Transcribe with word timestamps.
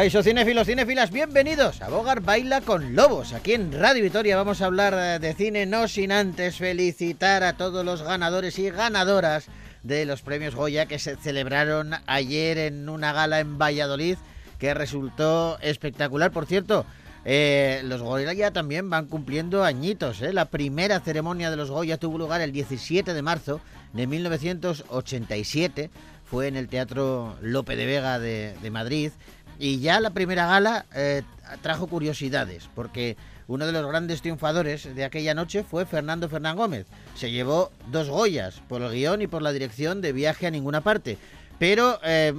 Caixo 0.00 0.22
cinéfilos, 0.22 0.66
cinéfilas, 0.66 1.10
bienvenidos 1.10 1.82
a 1.82 1.90
Bogar 1.90 2.22
Baila 2.22 2.62
con 2.62 2.96
Lobos. 2.96 3.34
Aquí 3.34 3.52
en 3.52 3.70
Radio 3.70 4.02
Vitoria 4.02 4.34
vamos 4.34 4.62
a 4.62 4.64
hablar 4.64 4.94
eh, 4.96 5.18
de 5.18 5.34
cine, 5.34 5.66
no 5.66 5.88
sin 5.88 6.10
antes 6.10 6.56
felicitar 6.56 7.44
a 7.44 7.58
todos 7.58 7.84
los 7.84 8.00
ganadores 8.00 8.58
y 8.58 8.70
ganadoras 8.70 9.48
de 9.82 10.06
los 10.06 10.22
premios 10.22 10.54
Goya 10.54 10.86
que 10.86 10.98
se 10.98 11.16
celebraron 11.16 11.90
ayer 12.06 12.56
en 12.56 12.88
una 12.88 13.12
gala 13.12 13.40
en 13.40 13.58
Valladolid 13.58 14.16
que 14.58 14.72
resultó 14.72 15.58
espectacular. 15.60 16.30
Por 16.30 16.46
cierto, 16.46 16.86
eh, 17.26 17.82
los 17.84 18.00
Goya 18.00 18.52
también 18.52 18.88
van 18.88 19.04
cumpliendo 19.04 19.64
añitos. 19.64 20.22
¿eh? 20.22 20.32
La 20.32 20.46
primera 20.46 21.00
ceremonia 21.00 21.50
de 21.50 21.58
los 21.58 21.70
Goya 21.70 21.98
tuvo 21.98 22.16
lugar 22.16 22.40
el 22.40 22.52
17 22.52 23.12
de 23.12 23.20
marzo 23.20 23.60
de 23.92 24.06
1987. 24.06 25.90
Fue 26.24 26.46
en 26.46 26.56
el 26.56 26.68
Teatro 26.68 27.36
Lope 27.42 27.74
de 27.76 27.84
Vega 27.86 28.18
de 28.18 28.70
Madrid 28.70 29.10
y 29.60 29.78
ya 29.78 30.00
la 30.00 30.10
primera 30.10 30.46
gala 30.46 30.86
eh, 30.94 31.22
trajo 31.60 31.86
curiosidades, 31.86 32.70
porque 32.74 33.18
uno 33.46 33.66
de 33.66 33.72
los 33.72 33.86
grandes 33.86 34.22
triunfadores 34.22 34.94
de 34.94 35.04
aquella 35.04 35.34
noche 35.34 35.62
fue 35.62 35.84
Fernando 35.84 36.30
Fernán 36.30 36.56
Gómez. 36.56 36.86
Se 37.14 37.30
llevó 37.30 37.70
dos 37.88 38.08
Goyas, 38.08 38.62
por 38.68 38.80
el 38.80 38.90
guion 38.90 39.20
y 39.20 39.26
por 39.26 39.42
la 39.42 39.52
dirección 39.52 40.00
de 40.00 40.12
Viaje 40.12 40.46
a 40.46 40.50
ninguna 40.50 40.80
parte. 40.80 41.18
Pero 41.58 42.00
eh, 42.02 42.32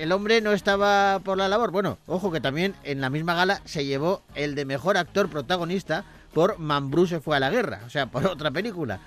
el 0.00 0.12
hombre 0.12 0.40
no 0.40 0.52
estaba 0.52 1.18
por 1.24 1.36
la 1.36 1.48
labor. 1.48 1.72
Bueno, 1.72 1.98
ojo 2.06 2.30
que 2.30 2.40
también 2.40 2.76
en 2.84 3.00
la 3.00 3.10
misma 3.10 3.34
gala 3.34 3.60
se 3.64 3.84
llevó 3.84 4.22
el 4.36 4.54
de 4.54 4.64
mejor 4.64 4.96
actor 4.96 5.28
protagonista 5.28 6.04
por 6.32 6.60
Mambrú 6.60 7.08
se 7.08 7.18
fue 7.18 7.36
a 7.36 7.40
la 7.40 7.50
guerra, 7.50 7.80
o 7.84 7.90
sea, 7.90 8.06
por 8.06 8.24
otra 8.26 8.52
película. 8.52 9.00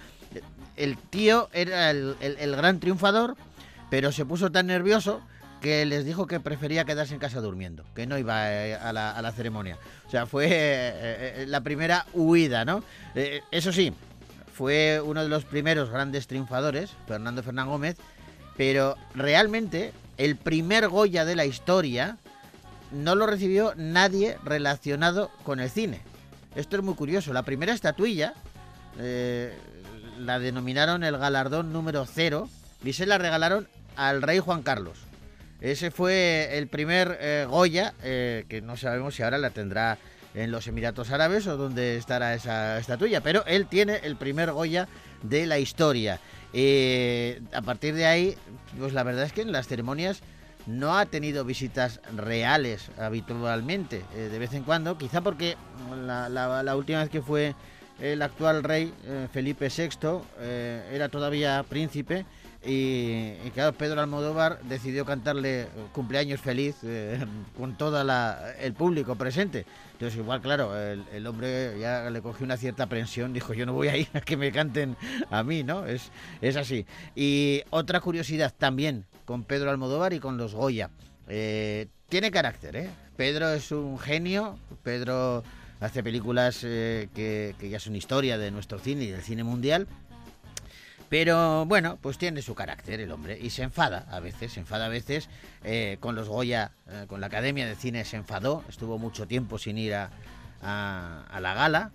El 0.76 0.98
tío 0.98 1.48
era 1.54 1.92
el, 1.92 2.18
el 2.20 2.56
gran 2.58 2.82
triunfador, 2.82 3.38
pero 3.90 4.12
se 4.12 4.26
puso 4.26 4.52
tan 4.52 4.68
nervioso 4.68 5.22
que 5.64 5.86
les 5.86 6.04
dijo 6.04 6.28
que 6.28 6.42
prefería 6.42 6.84
quedarse 6.84 7.14
en 7.14 7.22
casa 7.22 7.40
durmiendo, 7.40 7.86
que 7.96 8.06
no 8.06 8.18
iba 8.18 8.52
eh, 8.52 8.76
a 8.76 8.92
la, 8.92 9.12
a 9.12 9.22
la 9.22 9.32
ceremonia. 9.32 9.80
O 10.06 10.10
sea, 10.10 10.26
fue 10.26 10.48
eh, 10.48 10.52
eh, 10.52 11.46
la 11.48 11.62
primera 11.62 12.06
huida, 12.14 12.66
¿no? 12.66 12.84
eso 13.50 13.72
sí, 13.72 13.94
fue 14.54 15.00
uno 15.00 15.24
de 15.24 15.30
los 15.30 15.46
primeros 15.46 15.90
grandes 15.90 16.28
triunfadores, 16.28 16.92
Fernando 17.08 17.44
Fernán 17.44 17.70
Gómez, 17.70 17.96
pero 18.58 18.98
realmente 19.16 19.94
el 20.18 20.36
primer 20.36 20.90
Goya 20.90 21.24
de 21.24 21.38
la 21.38 21.46
historia 21.46 22.18
no 22.92 23.16
lo 23.16 23.26
recibió 23.26 23.74
nadie 23.78 24.38
relacionado 24.44 25.32
con 25.44 25.62
el 25.62 25.70
cine. 25.70 26.02
Esto 26.56 26.76
es 26.76 26.84
muy 26.84 26.96
curioso. 26.96 27.32
La 27.32 27.44
primera 27.44 27.74
estatuilla 27.74 28.34
la 30.20 30.40
denominaron 30.40 31.06
el 31.06 31.18
galardón 31.18 31.72
número 31.72 32.06
cero 32.06 32.50
y 32.84 32.92
se 32.94 33.06
la 33.06 33.18
regalaron 33.18 33.70
al 33.96 34.22
rey 34.22 34.40
Juan 34.40 34.62
Carlos. 34.62 35.03
Ese 35.64 35.92
fue 35.92 36.58
el 36.58 36.68
primer 36.68 37.18
eh, 37.22 37.48
Goya, 37.50 37.94
eh, 38.04 38.44
que 38.50 38.62
no 38.62 38.76
sabemos 38.76 39.16
si 39.16 39.24
ahora 39.24 39.38
la 39.38 39.50
tendrá 39.50 39.98
en 40.36 40.52
los 40.52 40.68
Emiratos 40.68 41.10
Árabes 41.10 41.48
o 41.48 41.56
dónde 41.56 41.96
estará 41.96 42.34
esa 42.34 42.78
estatuilla, 42.78 43.22
pero 43.22 43.46
él 43.46 43.68
tiene 43.68 44.02
el 44.04 44.18
primer 44.18 44.52
Goya 44.52 44.90
de 45.22 45.46
la 45.46 45.60
historia. 45.60 46.20
Eh, 46.52 47.42
a 47.54 47.62
partir 47.62 47.96
de 47.96 48.06
ahí, 48.06 48.36
pues 48.78 48.92
la 48.92 49.04
verdad 49.04 49.24
es 49.24 49.32
que 49.32 49.42
en 49.42 49.54
las 49.54 49.70
ceremonias 49.70 50.20
no 50.68 50.98
ha 50.98 51.06
tenido 51.06 51.46
visitas 51.46 52.02
reales 52.14 52.90
habitualmente, 53.00 54.02
de 54.14 54.40
vez 54.40 54.54
en 54.54 54.64
cuando, 54.64 54.98
quizá 54.98 55.22
porque 55.22 55.56
la, 56.06 56.76
última 56.76 57.00
vez 57.00 57.10
que 57.10 57.22
fue 57.22 57.56
el 58.02 58.22
actual 58.22 58.64
rey, 58.64 58.94
Felipe 59.32 59.70
VI, 59.70 60.20
era 60.92 61.10
todavía 61.10 61.66
príncipe 61.68 62.26
y, 62.66 63.50
claro, 63.54 63.74
Pedro 63.74 64.00
Almodóvar 64.00 64.62
decidió 64.64 65.06
cantarle 65.06 65.68
cumpleaños 65.92 66.40
feliz 66.40 66.78
eh, 66.84 67.20
con 67.58 67.78
todo 67.78 68.02
el 68.60 68.74
público 68.74 69.16
presente. 69.16 69.66
Entonces, 69.94 70.18
igual, 70.18 70.42
claro, 70.42 70.78
el, 70.78 71.28
hombre 71.28 71.78
ya 71.80 72.10
le 72.10 72.22
cogió 72.22 72.46
una 72.46 72.58
cierta 72.58 72.84
aprensión, 72.84 73.34
dijo, 73.34 73.54
yo 73.54 73.66
no 73.66 73.74
voy 73.74 73.90
a 73.90 73.98
ir 73.98 74.08
a 74.14 74.22
que 74.22 74.38
me 74.38 74.52
canten 74.52 74.96
a 75.30 75.44
mí, 75.44 75.64
¿no? 75.64 75.86
Es, 75.86 76.12
es 76.42 76.56
así. 76.56 76.86
Y 77.16 77.64
otra 77.70 78.00
curiosidad 78.00 78.54
también 78.58 79.06
con 79.26 79.44
Pedro 79.44 79.70
Almodóvar 79.70 80.14
y 80.14 80.20
con 80.20 80.38
los 80.38 80.56
Goya. 80.56 80.90
Eh, 81.28 81.88
tiene 82.10 82.32
carácter, 82.32 82.76
¿eh? 82.76 82.90
Pedro 83.18 83.54
es 83.54 83.72
un 83.72 84.00
genio, 84.00 84.58
Pedro 84.84 85.44
hace 85.80 86.02
películas 86.02 86.62
eh, 86.64 87.10
que, 87.14 87.56
que 87.60 87.70
ya 87.70 87.80
son 87.80 87.96
historia 87.96 88.38
de 88.38 88.52
nuestro 88.52 88.80
cine 88.80 89.04
y 89.04 89.08
del 89.08 89.22
cine 89.22 89.44
mundial 89.44 89.88
pero 91.14 91.68
bueno, 91.68 92.00
pues 92.02 92.18
tiene 92.18 92.42
su 92.42 92.56
carácter 92.56 93.00
el 93.00 93.12
hombre 93.12 93.38
y 93.40 93.52
se 93.52 93.62
enfada 93.62 94.08
a 94.10 94.20
veces, 94.20 94.54
se 94.54 94.62
enfada 94.62 94.88
a 94.88 94.90
veces 94.90 95.30
eh, 95.64 95.98
con 96.00 96.16
los 96.16 96.28
Goya, 96.28 96.72
eh, 96.90 97.06
con 97.08 97.22
la 97.22 97.28
Academia 97.28 97.68
de 97.68 97.76
Cine 97.76 98.04
se 98.04 98.18
enfadó, 98.18 98.64
estuvo 98.68 98.98
mucho 98.98 99.28
tiempo 99.28 99.60
sin 99.60 99.78
ir 99.78 99.94
a, 99.94 100.10
la 100.64 101.54
gala, 101.54 101.92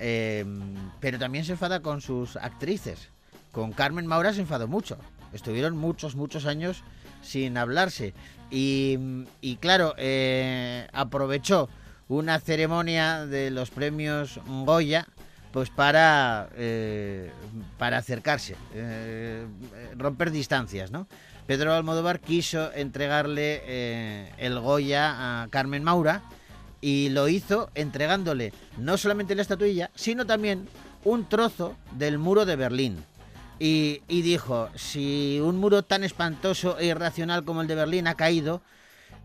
em, 0.00 0.74
pero 0.98 1.16
también 1.16 1.44
se 1.44 1.52
enfada 1.52 1.78
con 1.78 2.00
sus 2.00 2.34
actrices. 2.34 3.10
Con 3.52 3.70
Carmen 3.70 4.04
Maura 4.04 4.32
se 4.32 4.40
enfadó 4.40 4.66
mucho, 4.66 4.98
estuvieron 5.32 5.76
muchos, 5.76 6.16
muchos 6.16 6.44
años 6.44 6.82
sin 7.22 7.56
hablarse 7.58 8.14
y, 8.50 8.98
claro, 9.60 9.94
eh, 9.96 10.88
aprovechó 10.92 11.68
una 12.08 12.40
ceremonia 12.40 13.26
de 13.26 13.52
los 13.52 13.70
premios 13.70 14.40
Goya 14.44 15.06
pues 15.56 15.70
para, 15.70 16.50
eh, 16.58 17.30
para 17.78 17.96
acercarse, 17.96 18.56
eh, 18.74 19.46
romper 19.96 20.30
distancias, 20.30 20.90
¿no? 20.90 21.08
Pedro 21.46 21.72
Almodóvar 21.72 22.20
quiso 22.20 22.70
entregarle 22.74 23.62
eh, 23.64 24.34
el 24.36 24.60
Goya 24.60 25.44
a 25.44 25.48
Carmen 25.48 25.82
Maura 25.82 26.20
y 26.82 27.08
lo 27.08 27.26
hizo 27.28 27.70
entregándole 27.74 28.52
no 28.76 28.98
solamente 28.98 29.34
la 29.34 29.40
estatuilla, 29.40 29.90
sino 29.94 30.26
también 30.26 30.68
un 31.04 31.26
trozo 31.26 31.74
del 31.92 32.18
muro 32.18 32.44
de 32.44 32.56
Berlín. 32.56 33.02
Y, 33.58 34.02
y 34.08 34.20
dijo, 34.20 34.68
si 34.74 35.40
un 35.42 35.56
muro 35.56 35.84
tan 35.84 36.04
espantoso 36.04 36.78
e 36.78 36.88
irracional 36.88 37.46
como 37.46 37.62
el 37.62 37.66
de 37.66 37.76
Berlín 37.76 38.08
ha 38.08 38.14
caído, 38.14 38.60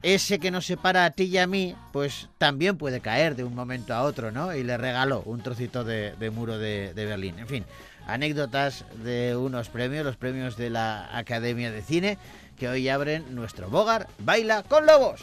ese 0.04 0.40
que 0.40 0.52
nos 0.52 0.66
separa 0.66 1.06
a 1.06 1.12
ti 1.12 1.24
y 1.24 1.38
a 1.38 1.48
mí, 1.48 1.76
pues 1.92 2.30
también 2.38 2.78
puede 2.78 3.02
caer 3.02 3.36
de 3.36 3.44
un 3.44 3.56
momento 3.56 3.94
a 3.94 4.04
otro, 4.04 4.32
¿no? 4.32 4.54
Y 4.56 4.64
le 4.64 4.78
regaló 4.78 5.22
un 5.26 5.42
trocito 5.42 5.84
de, 5.84 6.32
muro 6.34 6.58
de, 6.58 6.94
de, 6.94 7.06
Berlín. 7.06 7.38
En 7.40 7.48
fin, 7.48 7.66
anécdotas 8.08 8.86
de 9.04 9.36
unos 9.36 9.70
premios, 9.70 10.06
los 10.06 10.18
premios 10.18 10.58
de 10.58 10.70
la 10.70 11.16
Academia 11.18 11.72
de 11.72 11.82
Cine, 11.82 12.18
que 12.58 12.68
hoy 12.68 12.90
abren 12.90 13.36
nuestro 13.36 13.70
Bogar 13.70 14.08
Baila 14.20 14.64
con 14.64 14.86
Lobos. 14.86 15.22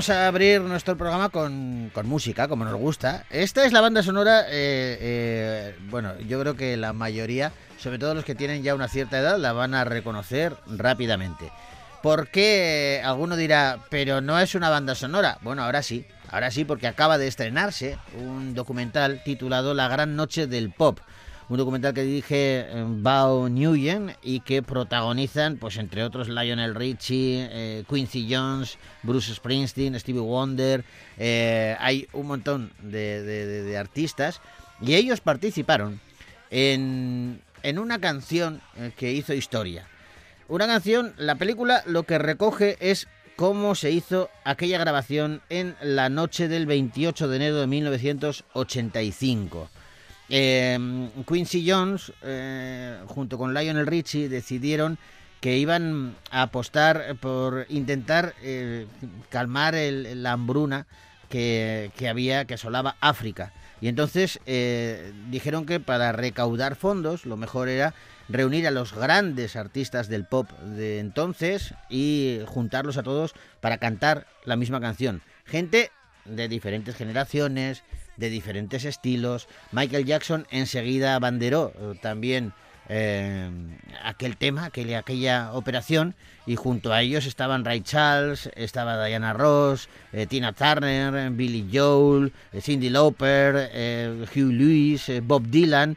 Vamos 0.00 0.16
a 0.16 0.28
abrir 0.28 0.62
nuestro 0.62 0.96
programa 0.96 1.28
con, 1.28 1.92
música, 2.04 2.48
como 2.48 2.64
nos 2.64 2.76
gusta. 2.76 3.26
Esta 3.28 3.66
es 3.66 3.72
la 3.74 3.82
banda 3.82 4.02
sonora, 4.02 4.46
eh, 4.48 4.96
eh, 4.98 5.76
bueno, 5.90 6.18
yo 6.20 6.40
creo 6.40 6.56
que 6.56 6.78
la 6.78 6.94
mayoría, 6.94 7.52
sobre 7.76 7.98
todo 7.98 8.14
los 8.14 8.24
que 8.24 8.34
tienen 8.34 8.62
ya 8.62 8.74
una 8.74 8.88
cierta 8.88 9.18
edad, 9.18 9.36
la 9.36 9.52
van 9.52 9.74
a 9.74 9.84
reconocer 9.84 10.56
rápidamente. 10.66 11.52
¿Por 12.02 12.28
qué? 12.28 13.02
Alguno 13.04 13.36
dirá, 13.36 13.80
pero 13.90 14.22
no 14.22 14.40
es 14.40 14.54
una 14.54 14.70
banda 14.70 14.94
sonora. 14.94 15.36
Bueno, 15.42 15.64
ahora 15.64 15.82
sí, 15.82 16.06
ahora 16.30 16.50
sí, 16.50 16.64
porque 16.64 16.86
acaba 16.86 17.18
de 17.18 17.26
estrenarse 17.26 17.98
un 18.16 18.54
documental 18.54 19.22
titulado 19.22 19.74
La 19.74 19.88
Gran 19.88 20.16
Noche 20.16 20.46
del 20.46 20.70
Pop 20.70 20.98
un 21.50 21.58
documental 21.58 21.92
que 21.92 22.04
dirige 22.04 22.60
eh, 22.60 22.84
Bao 22.86 23.48
Nguyen 23.48 24.14
y 24.22 24.38
que 24.40 24.62
protagonizan, 24.62 25.56
pues 25.56 25.76
entre 25.78 26.04
otros, 26.04 26.28
Lionel 26.28 26.76
Richie, 26.76 27.48
eh, 27.50 27.82
Quincy 27.90 28.28
Jones, 28.30 28.78
Bruce 29.02 29.34
Springsteen, 29.34 29.98
Stevie 29.98 30.20
Wonder, 30.20 30.84
eh, 31.18 31.74
hay 31.80 32.06
un 32.12 32.28
montón 32.28 32.70
de, 32.80 33.76
artistas 33.76 34.40
y 34.80 34.94
ellos 34.94 35.20
participaron 35.20 35.98
en, 36.50 37.40
en 37.64 37.80
una 37.80 38.00
canción 38.00 38.60
que 38.96 39.12
hizo 39.12 39.34
historia. 39.34 39.88
Una 40.48 40.68
canción, 40.68 41.14
la 41.16 41.34
película 41.34 41.82
lo 41.86 42.04
que 42.04 42.18
recoge 42.18 42.76
es 42.80 43.08
cómo 43.34 43.74
se 43.74 43.90
hizo 43.90 44.30
aquella 44.44 44.78
grabación 44.78 45.42
en 45.48 45.74
la 45.82 46.10
noche 46.10 46.46
del 46.46 46.66
28 46.66 47.26
de 47.26 47.36
enero 47.36 47.56
de 47.56 47.66
1985. 47.66 49.68
Em, 50.30 51.10
Quincy 51.26 51.68
Jones, 51.68 52.12
eh, 52.22 53.00
junto 53.06 53.36
con 53.36 53.52
Lionel 53.52 53.86
Richie, 53.86 54.28
decidieron 54.28 54.96
que 55.40 55.56
iban 55.56 56.14
a 56.30 56.42
apostar 56.42 57.16
por 57.20 57.66
intentar 57.68 58.34
eh, 58.42 58.86
calmar 59.28 59.74
la 59.74 60.32
hambruna 60.32 60.86
que, 61.28 61.90
que, 61.96 62.08
había, 62.08 62.44
que 62.44 62.54
asolaba 62.54 62.96
África. 63.00 63.52
Y 63.80 63.88
entonces 63.88 64.38
eh, 64.46 65.12
dijeron 65.30 65.66
que 65.66 65.80
para 65.80 66.12
recaudar 66.12 66.76
fondos 66.76 67.24
lo 67.24 67.36
mejor 67.36 67.68
era 67.68 67.94
reunir 68.28 68.66
a 68.66 68.70
los 68.70 68.92
grandes 68.92 69.56
artistas 69.56 70.08
del 70.08 70.26
pop 70.26 70.50
de 70.60 71.00
entonces 71.00 71.74
y 71.88 72.40
juntarlos 72.46 72.98
a 72.98 73.02
todos 73.02 73.34
para 73.60 73.78
cantar 73.78 74.26
la 74.44 74.56
misma 74.56 74.80
canción. 74.80 75.22
Gente 75.44 75.90
de 76.26 76.48
diferentes 76.48 76.94
generaciones, 76.94 77.82
de 78.20 78.30
diferentes 78.30 78.84
estilos. 78.84 79.48
Michael 79.72 80.04
Jackson 80.04 80.46
enseguida 80.50 81.16
abanderó 81.16 81.72
eh, 81.74 81.98
también 82.00 82.52
eh, 82.88 83.50
aquel 84.04 84.36
tema, 84.36 84.66
aquella 84.66 85.52
operación, 85.52 86.14
y 86.46 86.56
junto 86.56 86.92
a 86.92 87.02
ellos 87.02 87.26
estaban 87.26 87.64
Ray 87.64 87.80
Charles, 87.80 88.50
estaba 88.54 89.04
Diana 89.04 89.32
Ross, 89.32 89.88
eh, 90.12 90.26
Tina 90.26 90.52
Turner, 90.52 91.30
Billy 91.30 91.68
Joel, 91.72 92.32
Cindy 92.60 92.90
Lauper, 92.90 93.70
Hugh 94.34 94.52
Lewis, 94.52 95.10
Bob 95.22 95.46
Dylan 95.46 95.96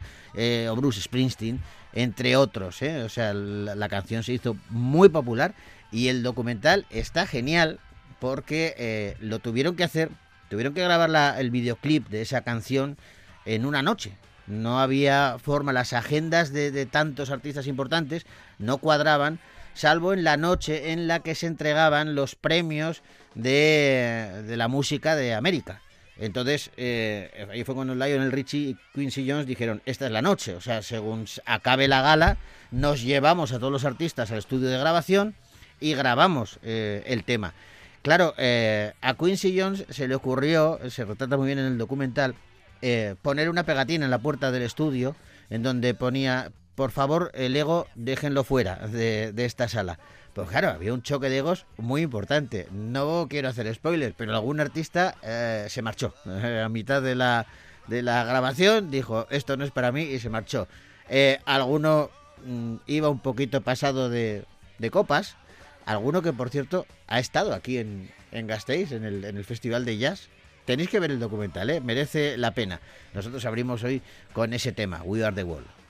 o 0.69 0.75
Bruce 0.75 1.01
Springsteen 1.01 1.59
entre 1.93 2.35
otros. 2.35 2.81
O 2.81 3.09
sea, 3.09 3.33
la, 3.33 3.89
canción 3.89 4.23
se 4.23 4.33
hizo 4.33 4.55
muy 4.69 5.09
popular 5.09 5.55
y 5.91 6.07
el 6.07 6.23
documental 6.23 6.85
está 6.89 7.25
genial 7.25 7.79
porque 8.19 9.15
lo 9.19 9.39
tuvieron 9.39 9.75
que 9.75 9.83
hacer, 9.83 10.09
tuvieron 10.49 10.73
que 10.73 10.83
grabar 10.83 11.39
el 11.39 11.51
videoclip 11.51 12.07
de 12.09 12.21
esa 12.21 12.41
canción 12.41 12.97
en 13.45 13.65
una 13.65 13.81
noche. 13.81 14.17
No 14.45 14.79
había 14.79 15.37
forma, 15.41 15.73
las 15.73 15.93
agendas 15.93 16.51
de, 16.51 16.85
tantos 16.85 17.29
artistas 17.31 17.67
importantes 17.67 18.25
no 18.59 18.77
cuadraban, 18.77 19.39
salvo 19.73 20.13
en 20.13 20.23
la 20.23 20.37
noche 20.37 20.91
en 20.91 21.07
la 21.07 21.21
que 21.21 21.35
se 21.35 21.47
entregaban 21.47 22.15
los 22.15 22.35
premios 22.35 23.01
de, 23.35 24.43
de 24.45 24.57
la 24.57 24.67
música 24.67 25.15
de 25.15 25.33
América. 25.33 25.81
Entonces, 26.17 26.69
eh, 26.77 27.47
ahí 27.51 27.63
fue 27.63 27.73
cuando 27.73 27.95
Lionel 27.95 28.31
Richie 28.31 28.69
y 28.69 28.77
Quincy 28.93 29.29
Jones 29.29 29.47
dijeron, 29.47 29.81
esta 29.85 30.05
es 30.05 30.11
la 30.11 30.21
noche, 30.21 30.53
o 30.53 30.61
sea, 30.61 30.81
según 30.81 31.25
acabe 31.45 31.87
la 31.87 32.01
gala, 32.01 32.37
nos 32.71 33.01
llevamos 33.01 33.51
a 33.51 33.59
todos 33.59 33.71
los 33.71 33.85
artistas 33.85 34.31
al 34.31 34.37
estudio 34.37 34.69
de 34.69 34.77
grabación 34.77 35.35
y 35.79 35.95
grabamos 35.95 36.59
eh, 36.61 37.03
el 37.07 37.23
tema. 37.23 37.53
Claro, 38.03 38.35
eh, 38.37 38.93
a 39.01 39.15
Quincy 39.15 39.59
Jones 39.59 39.85
se 39.89 40.07
le 40.07 40.15
ocurrió, 40.15 40.79
se 40.89 41.05
retrata 41.05 41.37
muy 41.37 41.47
bien 41.47 41.59
en 41.59 41.65
el 41.65 41.77
documental, 41.77 42.35
poner 43.21 43.49
una 43.49 43.63
pegatina 43.63 44.03
en 44.05 44.11
la 44.11 44.19
puerta 44.19 44.51
del 44.51 44.63
estudio 44.63 45.15
en 45.49 45.63
donde 45.63 45.93
ponía, 45.93 46.51
por 46.75 46.91
favor, 46.91 47.31
el 47.33 47.55
ego 47.55 47.87
déjenlo 47.95 48.43
fuera 48.43 48.75
de 48.87 49.33
esta 49.45 49.69
sala. 49.69 49.97
Pues 50.33 50.49
claro, 50.49 50.69
había 50.69 50.93
un 50.93 51.03
choque 51.03 51.29
de 51.29 51.37
egos 51.37 51.67
muy 51.77 52.01
importante. 52.01 52.67
No 52.71 53.27
quiero 53.29 53.49
hacer 53.49 53.73
spoilers, 53.73 54.15
pero 54.17 54.33
algún 54.33 54.59
artista 54.59 55.15
eh, 55.21 55.67
se 55.69 55.81
marchó. 55.83 56.13
a 56.25 56.69
mitad 56.69 57.03
de 57.03 57.13
la, 57.13 57.45
de 57.87 58.01
la 58.01 58.23
grabación 58.23 58.89
dijo, 58.89 59.27
esto 59.29 59.57
no 59.57 59.63
es 59.63 59.71
para 59.71 59.91
mí 59.91 60.01
y 60.01 60.19
se 60.19 60.29
marchó. 60.29 60.67
Eh, 61.07 61.39
alguno 61.45 62.09
mm, 62.45 62.77
iba 62.87 63.09
un 63.09 63.19
poquito 63.19 63.61
pasado 63.61 64.09
de, 64.09 64.45
de, 64.79 64.89
copas. 64.89 65.37
Alguno 65.85 66.21
que, 66.21 66.33
por 66.33 66.49
cierto, 66.49 66.85
ha 67.07 67.19
estado 67.19 67.53
aquí 67.53 67.77
en, 67.77 68.09
en 68.31 68.47
Gasteiz, 68.47 68.91
en 68.91 69.03
el, 69.03 69.25
en 69.25 69.37
el 69.37 69.45
Festival 69.45 69.85
de 69.85 69.97
Jazz. 69.97 70.29
Tenéis 70.65 70.89
que 70.89 70.99
ver 70.99 71.11
el 71.11 71.19
documental, 71.19 71.69
¿eh? 71.69 71.81
merece 71.81 72.37
la 72.37 72.53
pena. 72.53 72.79
Nosotros 73.13 73.43
abrimos 73.45 73.83
hoy 73.83 74.01
con 74.31 74.53
ese 74.53 74.71
tema, 74.71 75.01
We 75.03 75.23
Are 75.23 75.35
the 75.35 75.43
World. 75.43 75.82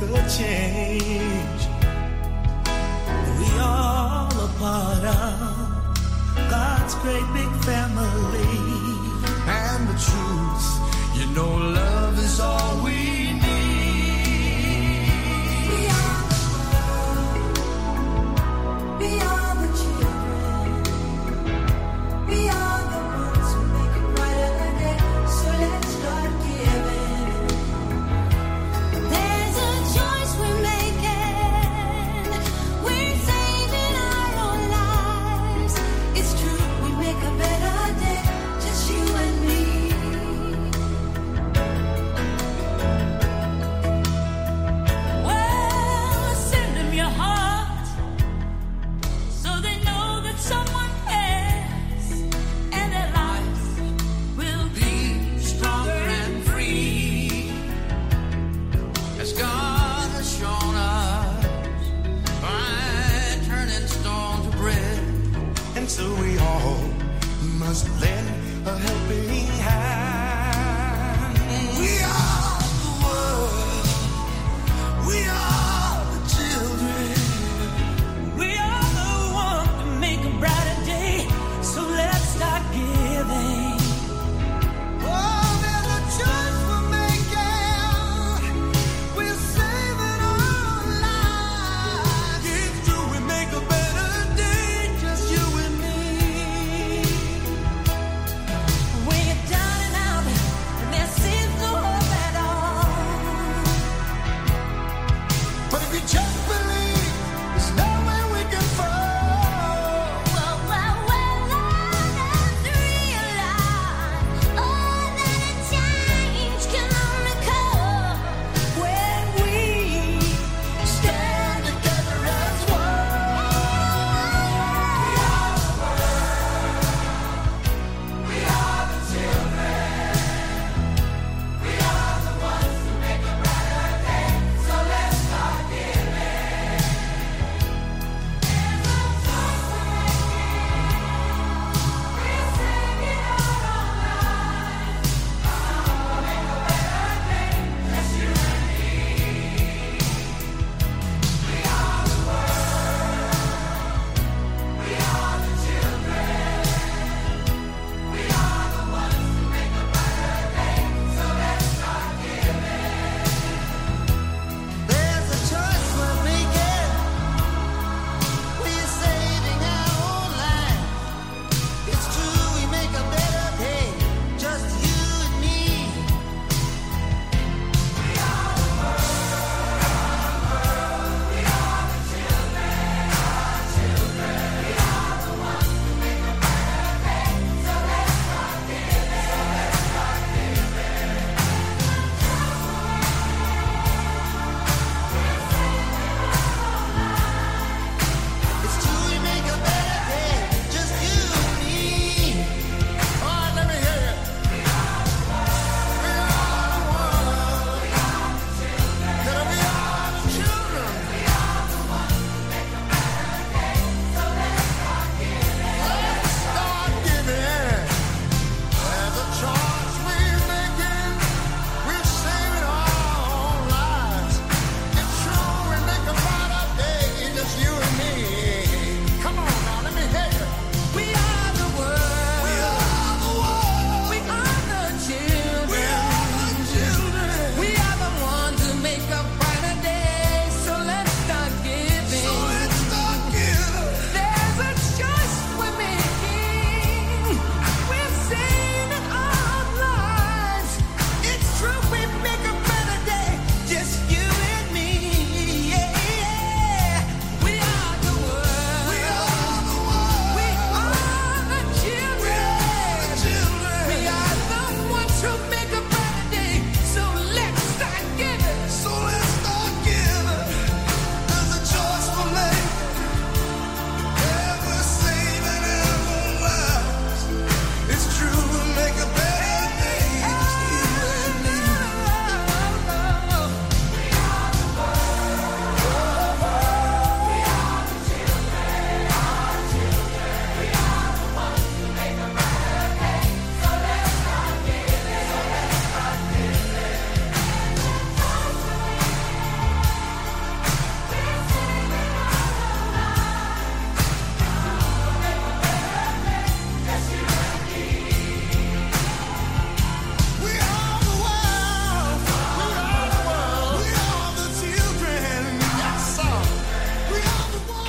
make 0.00 0.10
a 0.10 0.28
change. 0.28 1.62
We 3.38 3.58
all 3.58 4.28
are 4.32 4.54
part 4.58 5.04
of 5.04 6.50
God's 6.50 6.94
great 6.96 7.26
big 7.34 7.50
family. 7.64 8.56
And 9.46 9.88
the 9.88 9.98
truth, 10.08 10.68
you 11.18 11.26
know, 11.34 11.50
love 11.50 12.18
is 12.18 12.40
all 12.40 12.84
we 12.84 12.99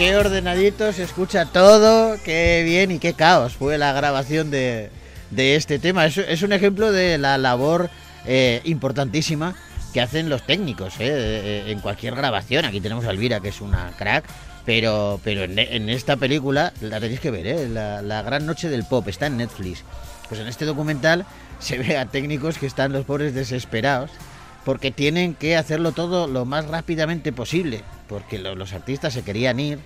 qué 0.01 0.15
ordenadito 0.15 0.91
se 0.93 1.03
escucha 1.03 1.45
todo, 1.45 2.17
qué 2.25 2.63
bien 2.65 2.89
y 2.89 2.97
qué 2.97 3.13
caos 3.13 3.53
fue 3.53 3.77
la 3.77 3.93
grabación 3.93 4.49
de, 4.49 4.89
este 5.29 5.77
tema. 5.77 6.07
Es, 6.07 6.41
un 6.41 6.53
ejemplo 6.53 6.91
de 6.91 7.19
la 7.19 7.37
labor 7.37 7.91
eh, 8.25 8.61
importantísima 8.63 9.53
que 9.93 10.01
hacen 10.01 10.27
los 10.27 10.43
técnicos 10.47 10.95
eh, 10.95 11.01
eh, 11.01 11.63
en 11.67 11.81
cualquier 11.81 12.15
grabación. 12.15 12.65
Aquí 12.65 12.81
tenemos 12.81 13.05
a 13.05 13.11
Elvira, 13.11 13.41
que 13.41 13.49
es 13.49 13.61
una 13.61 13.91
crack. 13.95 14.25
Pero, 14.65 15.19
pero 15.23 15.43
en, 15.43 15.89
esta 15.89 16.17
película 16.17 16.73
la 16.81 16.99
tenéis 16.99 17.19
que 17.19 17.29
ver, 17.29 17.69
la, 17.69 18.01
la 18.01 18.23
Gran 18.23 18.47
Noche 18.47 18.69
del 18.69 18.85
Pop, 18.85 19.07
está 19.07 19.27
en 19.27 19.37
Netflix. 19.37 19.83
Pues 20.27 20.41
en 20.41 20.47
este 20.47 20.65
documental 20.65 21.27
se 21.59 21.77
ve 21.77 21.97
a 21.99 22.07
técnicos 22.07 22.57
que 22.57 22.65
están 22.65 22.91
los 22.91 23.05
pobres 23.05 23.35
desesperados 23.35 24.09
porque 24.65 24.91
tienen 24.91 25.33
que 25.33 25.57
hacerlo 25.57 25.91
todo 25.91 26.27
lo 26.27 26.45
más 26.45 26.67
rápidamente 26.67 27.31
posible, 27.31 27.81
porque 28.07 28.37
los 28.39 28.73
artistas 28.73 29.13
se 29.13 29.23
querían 29.23 29.59
ir. 29.59 29.79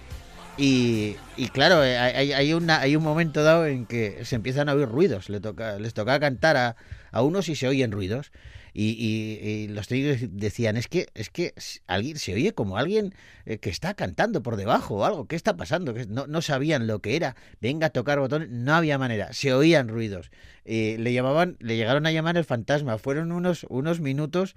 Y, 0.57 1.17
claro, 1.51 1.83
eh, 1.83 1.97
hay, 1.97 2.31
hay, 2.31 2.53
una, 2.53 2.79
hay 2.79 2.95
un 2.95 3.03
momento 3.03 3.43
dado 3.43 3.65
en 3.65 3.85
que 3.85 4.23
se 4.23 4.35
empiezan 4.35 4.69
a 4.69 4.73
oír 4.73 4.87
ruidos, 4.87 5.29
les 5.29 5.41
toca, 5.41 5.77
les 5.79 5.93
toca 5.93 6.19
cantar 6.19 6.55
a, 6.55 6.75
a 7.11 7.21
unos 7.21 7.49
y 7.49 7.55
se 7.55 7.67
oyen 7.67 7.91
ruidos. 7.91 8.31
Y, 8.77 9.67
los 9.69 9.87
técnicos 9.87 10.27
decían, 10.31 10.75
es 10.75 10.89
que, 10.89 11.07
es 11.13 11.29
que 11.29 11.53
alguien 11.87 12.19
se 12.19 12.33
oye 12.33 12.53
como 12.53 12.77
alguien 12.77 13.13
eh, 13.45 13.57
que 13.57 13.69
está 13.69 13.93
cantando 13.93 14.43
por 14.43 14.57
debajo 14.57 14.95
o 14.95 15.05
algo, 15.05 15.27
¿qué 15.27 15.37
está 15.37 15.55
pasando? 15.55 15.93
No, 16.09 16.27
no 16.27 16.41
sabían 16.41 16.85
lo 16.85 16.99
que 16.99 17.15
era, 17.15 17.37
venga 17.61 17.87
a 17.87 17.89
tocar 17.91 18.19
botones, 18.19 18.49
no 18.49 18.75
había 18.75 18.97
manera, 18.97 19.31
se 19.31 19.53
oían 19.53 19.87
ruidos. 19.87 20.29
le 20.65 21.13
llamaban, 21.13 21.55
le 21.59 21.77
llegaron 21.77 22.05
a 22.05 22.11
llamar 22.11 22.35
el 22.35 22.43
fantasma, 22.43 22.97
fueron 22.97 23.31
unos, 23.31 23.65
unos 23.69 24.01
minutos 24.01 24.55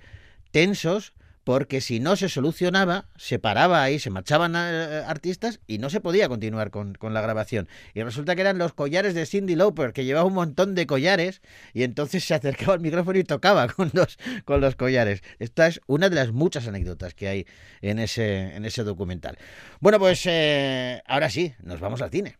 tensos 0.50 1.12
porque 1.48 1.80
si 1.80 1.98
no 1.98 2.14
se 2.14 2.28
solucionaba, 2.28 3.06
se 3.16 3.38
paraba 3.38 3.82
ahí, 3.82 3.98
se 3.98 4.10
marchaban 4.10 4.52
eh, 4.54 5.02
artistas 5.06 5.60
y 5.66 5.78
no 5.78 5.88
se 5.88 6.02
podía 6.02 6.28
continuar 6.28 6.70
con, 6.70 6.98
la 7.00 7.22
grabación. 7.22 7.70
Y 7.94 8.02
resulta 8.02 8.34
que 8.34 8.42
eran 8.42 8.58
los 8.58 8.74
collares 8.74 9.14
de 9.14 9.24
Cindy 9.24 9.56
Lauper, 9.56 9.94
que 9.94 10.04
llevaba 10.04 10.26
un 10.26 10.34
montón 10.34 10.74
de 10.74 10.86
collares 10.86 11.40
y 11.72 11.84
entonces 11.84 12.22
se 12.22 12.34
acercaba 12.34 12.74
al 12.74 12.80
micrófono 12.80 13.18
y 13.18 13.24
tocaba 13.24 13.66
con 13.74 13.90
los, 13.94 14.18
con 14.44 14.60
los 14.60 14.76
collares. 14.76 15.22
Esta 15.38 15.68
es 15.68 15.80
una 15.86 16.10
de 16.10 16.16
las 16.16 16.32
muchas 16.32 16.68
anécdotas 16.68 17.14
que 17.14 17.28
hay 17.28 17.46
en 17.80 17.98
ese, 17.98 18.54
en 18.54 18.66
ese 18.66 18.84
documental. 18.84 19.38
Bueno, 19.80 19.98
pues 19.98 20.26
eh, 20.26 21.00
ahora 21.06 21.30
sí, 21.30 21.54
nos 21.62 21.80
vamos 21.80 22.02
al 22.02 22.10
cine. 22.10 22.36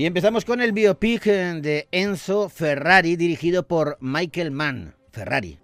Y 0.00 0.06
empezamos 0.06 0.46
con 0.46 0.62
el 0.62 0.72
biopic 0.72 1.26
eh, 1.26 1.60
de 1.60 1.86
Enzo 1.92 2.48
Ferrari 2.48 3.16
dirigido 3.16 3.68
por 3.68 3.98
Michael 4.00 4.50
Mann. 4.50 4.94
Ferrari. 5.12 5.58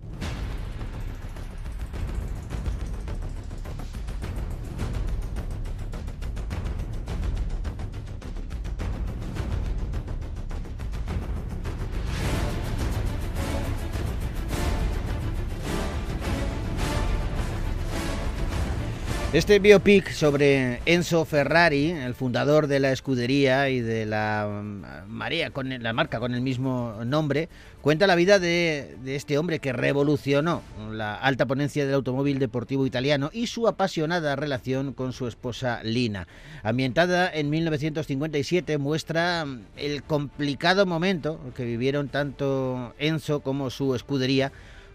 Este 19.36 19.58
biopic 19.58 20.12
sobre 20.12 20.80
Enzo 20.86 21.26
Ferrari, 21.26 21.90
el 21.90 22.14
fundador 22.14 22.68
de 22.68 22.80
la 22.80 22.90
escudería 22.90 23.68
y 23.68 23.80
de 23.80 24.06
la 24.06 24.48
mm, 24.48 25.10
María, 25.10 25.50
con 25.50 25.68
la 25.68 25.92
marca 25.92 26.20
con 26.20 26.32
el 26.32 26.40
mismo 26.40 26.94
nombre, 27.04 27.50
cuenta 27.82 28.06
la 28.06 28.14
vida 28.14 28.38
de, 28.38 28.96
este 29.04 29.36
hombre 29.36 29.58
que 29.58 29.74
revolucionó 29.74 30.62
la 30.90 31.16
alta 31.16 31.44
ponencia 31.44 31.84
del 31.84 31.96
automóvil 31.96 32.38
deportivo 32.38 32.86
italiano 32.86 33.28
y 33.30 33.48
su 33.48 33.68
apasionada 33.68 34.36
relación 34.36 34.94
con 34.94 35.12
su 35.12 35.28
esposa 35.28 35.82
Lina. 35.82 36.26
Ambientada 36.62 37.30
en 37.30 37.50
1957, 37.50 38.78
muestra 38.78 39.44
mm, 39.44 39.64
el 39.76 40.02
complicado 40.02 40.86
momento 40.86 41.38
que 41.54 41.66
vivieron 41.66 42.08
tanto 42.08 42.94
Enzo 42.98 43.40
como 43.40 43.68
su 43.68 43.94
escudería 43.94 44.50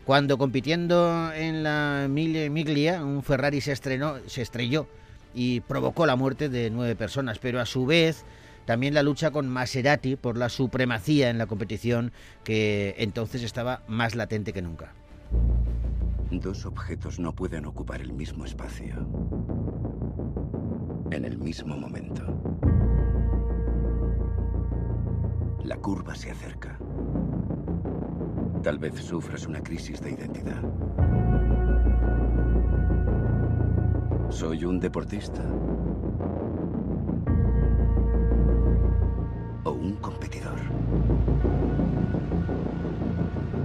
cuando 0.05 0.38
compitiendo 0.38 1.31
en 1.34 1.63
la 1.63 2.08
Miglia, 2.10 3.03
un 3.03 3.24
Ferrari 3.24 3.62
se, 3.62 3.72
estrenó, 3.72 4.15
se 4.27 4.41
estrelló 4.41 4.88
y 5.34 5.62
provocó 5.62 6.05
la 6.05 6.15
muerte 6.15 6.50
de 6.50 6.70
nueve 6.70 6.96
personas, 6.96 7.39
pero 7.39 7.62
a 7.62 7.65
su 7.65 7.86
vez 7.86 8.25
también 8.65 8.93
la 8.93 9.03
lucha 9.03 9.31
con 9.31 9.48
Maserati 9.48 10.15
por 10.15 10.38
la 10.38 10.50
supremacía 10.50 11.29
en 11.29 11.38
la 11.38 11.48
competición 11.48 12.12
que 12.43 12.96
entonces 12.98 13.43
estaba 13.43 13.84
más 13.88 14.15
latente 14.15 14.53
que 14.53 14.62
nunca. 14.62 14.93
Dos 16.31 16.65
objetos 16.65 17.20
no 17.20 17.34
pueden 17.34 17.65
ocupar 17.65 18.01
el 18.01 18.13
mismo 18.13 18.46
espacio 18.46 19.08
en 21.12 21.25
el 21.25 21.38
mismo 21.38 21.77
momento. 21.77 22.24
La 25.63 25.75
curva 25.77 26.15
se 26.15 26.31
acerca. 26.31 26.79
Tal 28.63 28.77
vez 28.77 28.94
sufras 28.94 29.48
una 29.48 29.60
crisis 29.60 30.00
de 30.01 30.12
identidad. 30.12 30.62
¿Soy 34.30 34.65
un 34.65 34.80
deportista? 34.80 35.41
¿O 39.63 39.72
un 39.72 39.96
competidor? 39.96 40.60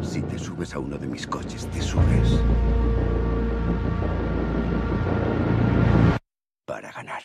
Si 0.01 0.23
te 0.23 0.39
subes 0.39 0.75
a 0.75 0.79
uno 0.79 0.97
de 0.97 1.07
mis 1.07 1.27
coches, 1.27 1.67
te 1.67 1.83
subes 1.83 2.41
para 6.65 6.91
ganar. 6.91 7.23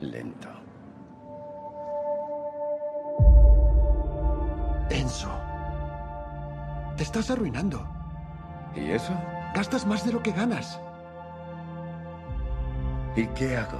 Lento. 0.00 0.63
Te 6.96 7.02
estás 7.02 7.30
arruinando. 7.30 7.86
¿Y 8.74 8.90
eso? 8.90 9.12
Gastas 9.54 9.86
más 9.86 10.04
de 10.06 10.12
lo 10.12 10.22
que 10.22 10.32
ganas. 10.32 10.80
¿Y 13.16 13.26
qué 13.28 13.56
hago? 13.56 13.78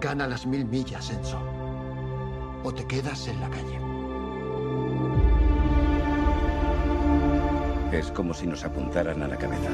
Gana 0.00 0.26
las 0.26 0.46
mil 0.46 0.64
millas, 0.64 1.10
Enzo. 1.10 1.38
O 2.64 2.72
te 2.72 2.86
quedas 2.86 3.28
en 3.28 3.40
la 3.40 3.48
calle. 3.48 3.80
Es 7.92 8.10
como 8.10 8.34
si 8.34 8.46
nos 8.46 8.64
apuntaran 8.64 9.22
a 9.22 9.28
la 9.28 9.36
cabeza. 9.36 9.70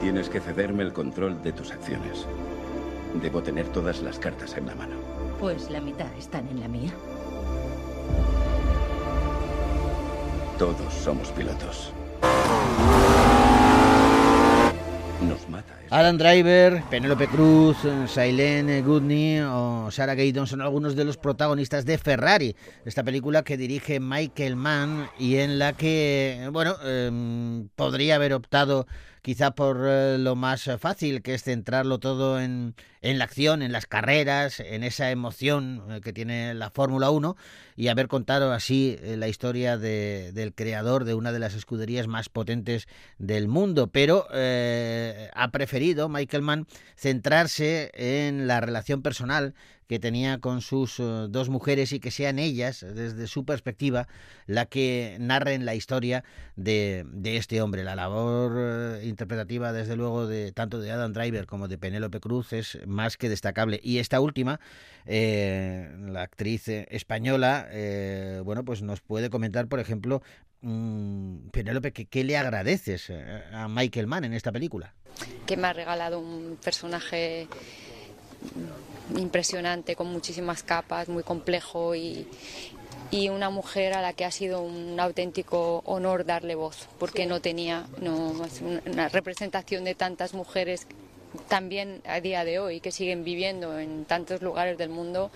Tienes 0.00 0.28
que 0.28 0.40
cederme 0.40 0.82
el 0.82 0.92
control 0.92 1.42
de 1.42 1.52
tus 1.52 1.72
acciones. 1.72 2.26
Debo 3.22 3.42
tener 3.42 3.68
todas 3.68 4.02
las 4.02 4.18
cartas 4.18 4.56
en 4.56 4.66
la 4.66 4.74
mano. 4.74 4.96
Pues 5.40 5.70
la 5.70 5.80
mitad 5.80 6.12
están 6.18 6.46
en 6.48 6.60
la 6.60 6.68
mía. 6.68 6.92
Todos 10.58 10.92
somos 10.92 11.28
pilotos. 11.28 11.92
Nos 15.22 15.48
mata. 15.48 15.78
Driver, 16.18 16.82
Penélope 16.90 17.28
Cruz, 17.28 17.76
Shailene 18.08 18.82
Goodney 18.82 19.38
o 19.38 19.88
Sarah 19.92 20.16
Gaydon 20.16 20.48
son 20.48 20.60
algunos 20.60 20.96
de 20.96 21.04
los 21.04 21.16
protagonistas 21.16 21.84
de 21.84 21.96
Ferrari, 21.96 22.56
esta 22.84 23.04
película 23.04 23.44
que 23.44 23.56
dirige 23.56 24.00
Michael 24.00 24.56
Mann 24.56 25.08
y 25.16 25.36
en 25.36 25.60
la 25.60 25.74
que, 25.74 26.48
bueno, 26.52 26.74
em, 26.84 27.68
podría 27.76 28.16
haber 28.16 28.34
optado 28.34 28.88
quizá 29.28 29.50
por 29.50 29.82
eh, 29.86 30.16
lo 30.16 30.36
más 30.36 30.70
fácil, 30.80 31.20
que 31.20 31.34
es 31.34 31.42
centrarlo 31.42 31.98
todo 31.98 32.40
en, 32.40 32.74
en 33.02 33.18
la 33.18 33.24
acción, 33.24 33.60
en 33.60 33.72
las 33.72 33.84
carreras, 33.84 34.58
en 34.58 34.82
esa 34.82 35.10
emoción 35.10 35.82
eh, 35.90 36.00
que 36.00 36.14
tiene 36.14 36.54
la 36.54 36.70
Fórmula 36.70 37.10
1 37.10 37.36
y 37.76 37.88
haber 37.88 38.08
contado 38.08 38.54
así 38.54 38.96
eh, 39.02 39.18
la 39.18 39.28
historia 39.28 39.76
de, 39.76 40.32
del 40.32 40.54
creador 40.54 41.04
de 41.04 41.12
una 41.12 41.30
de 41.30 41.40
las 41.40 41.52
escuderías 41.52 42.06
más 42.06 42.30
potentes 42.30 42.88
del 43.18 43.48
mundo. 43.48 43.88
Pero 43.88 44.26
ha 44.30 45.50
preferido 45.50 46.08
Michael 46.08 46.42
Mann 46.42 46.66
centrarse 46.96 47.90
en 47.92 48.46
la 48.46 48.62
relación 48.62 49.02
personal 49.02 49.54
que 49.88 49.98
tenía 49.98 50.38
con 50.38 50.60
sus 50.60 51.00
eh, 51.00 51.26
dos 51.28 51.48
mujeres 51.48 51.92
y 51.92 51.98
que 51.98 52.10
sean 52.10 52.38
ellas, 52.38 52.84
desde 52.94 53.26
su 53.26 53.44
perspectiva, 53.44 54.06
la 54.46 54.66
que 54.66 55.16
narren 55.18 55.64
la 55.64 55.74
historia 55.74 56.24
de, 56.56 57.06
este 57.24 57.62
hombre. 57.62 57.84
La 57.84 57.96
labor 57.96 58.52
eh, 58.56 59.06
interpretativa, 59.06 59.72
desde 59.72 59.96
luego, 59.96 60.26
de 60.26 60.52
tanto 60.52 60.78
de 60.78 60.92
Adam 60.92 61.12
Driver 61.12 61.46
como 61.46 61.68
de 61.68 61.78
Penélope 61.78 62.20
Cruz 62.20 62.52
es 62.52 62.78
más 62.86 63.16
que 63.16 63.30
destacable. 63.30 63.80
Y 63.82 63.98
esta 63.98 64.20
última, 64.20 64.60
la 65.06 66.22
actriz 66.22 66.68
española, 66.68 67.68
bueno, 68.44 68.64
pues 68.64 68.82
nos 68.82 69.00
puede 69.00 69.30
comentar, 69.30 69.68
por 69.68 69.80
ejemplo, 69.80 70.22
mm, 70.60 71.48
Penélope, 71.48 71.92
¿qué 71.92 72.24
le 72.24 72.36
agradeces 72.36 73.10
a 73.52 73.68
Michael 73.68 74.06
Mann 74.06 74.24
en 74.24 74.34
esta 74.34 74.52
película? 74.52 74.92
Que 75.46 75.56
me 75.56 75.68
ha 75.68 75.72
regalado 75.72 76.20
un 76.20 76.58
personaje 76.62 77.48
impresionante, 79.16 79.96
con 79.96 80.08
muchísimas 80.08 80.62
capas, 80.62 81.08
muy 81.08 81.22
complejo 81.22 81.94
y, 81.94 82.26
y 83.10 83.28
una 83.28 83.50
mujer 83.50 83.94
a 83.94 84.02
la 84.02 84.12
que 84.12 84.24
ha 84.24 84.30
sido 84.30 84.62
un 84.62 84.98
auténtico 85.00 85.82
honor 85.86 86.24
darle 86.24 86.54
voz, 86.54 86.88
porque 86.98 87.26
no 87.26 87.40
tenía 87.40 87.86
no, 88.00 88.34
una 88.86 89.08
representación 89.08 89.84
de 89.84 89.94
tantas 89.94 90.34
mujeres 90.34 90.86
también 91.48 92.02
a 92.06 92.20
día 92.20 92.44
de 92.44 92.58
hoy 92.58 92.80
que 92.80 92.90
siguen 92.90 93.24
viviendo 93.24 93.78
en 93.78 94.04
tantos 94.04 94.42
lugares 94.42 94.78
del 94.78 94.88
mundo 94.88 95.30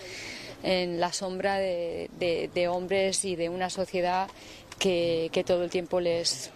en 0.63 1.01
la 1.01 1.13
sombra 1.13 1.57
de, 1.57 2.69
hombres 2.71 3.25
y 3.25 3.37
de 3.37 3.49
una 3.49 3.71
sociedad 3.71 4.29
que, 4.79 5.45
todo 5.47 5.65
el 5.65 5.71
tiempo 5.71 6.01
les, 6.01 6.51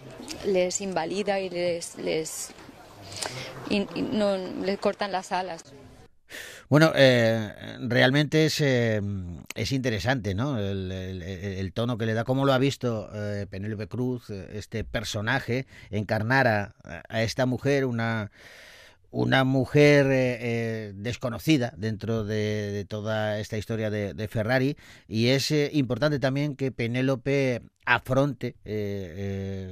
les 0.44 0.80
invalida 0.80 1.40
y 1.40 1.50
les, 1.50 1.96
les, 1.96 2.50
no, 4.12 4.36
les 4.36 4.78
cortan 4.78 5.12
las 5.12 5.32
alas. 5.32 5.64
Bueno, 6.68 6.90
eh, 6.96 7.76
realmente 7.80 8.46
es, 8.46 8.60
eh, 8.60 9.00
es 9.54 9.70
interesante, 9.70 10.34
¿no? 10.34 10.58
El, 10.58 11.72
tono 11.72 11.96
que 11.96 12.06
le 12.06 12.14
da, 12.14 12.24
cómo 12.24 12.44
lo 12.44 12.52
ha 12.52 12.58
visto 12.58 13.08
eh, 13.14 13.46
Penélope 13.48 13.86
Cruz, 13.86 14.30
este 14.30 14.82
personaje, 14.82 15.66
encarnar 15.90 16.48
a, 16.48 16.74
a 17.08 17.22
esta 17.22 17.46
mujer, 17.46 17.84
una 17.84 18.32
una 19.16 19.44
mujer 19.44 20.06
eh, 20.08 20.38
eh, 20.40 20.92
desconocida 20.94 21.72
dentro 21.76 22.24
de, 22.24 22.84
toda 22.86 23.40
esta 23.40 23.56
historia 23.56 23.88
de, 23.88 24.28
Ferrari 24.28 24.76
y 25.08 25.28
es 25.28 25.50
eh, 25.50 25.70
importante 25.72 26.18
también 26.18 26.54
que 26.54 26.70
Penélope 26.70 27.62
afronte 27.86 28.56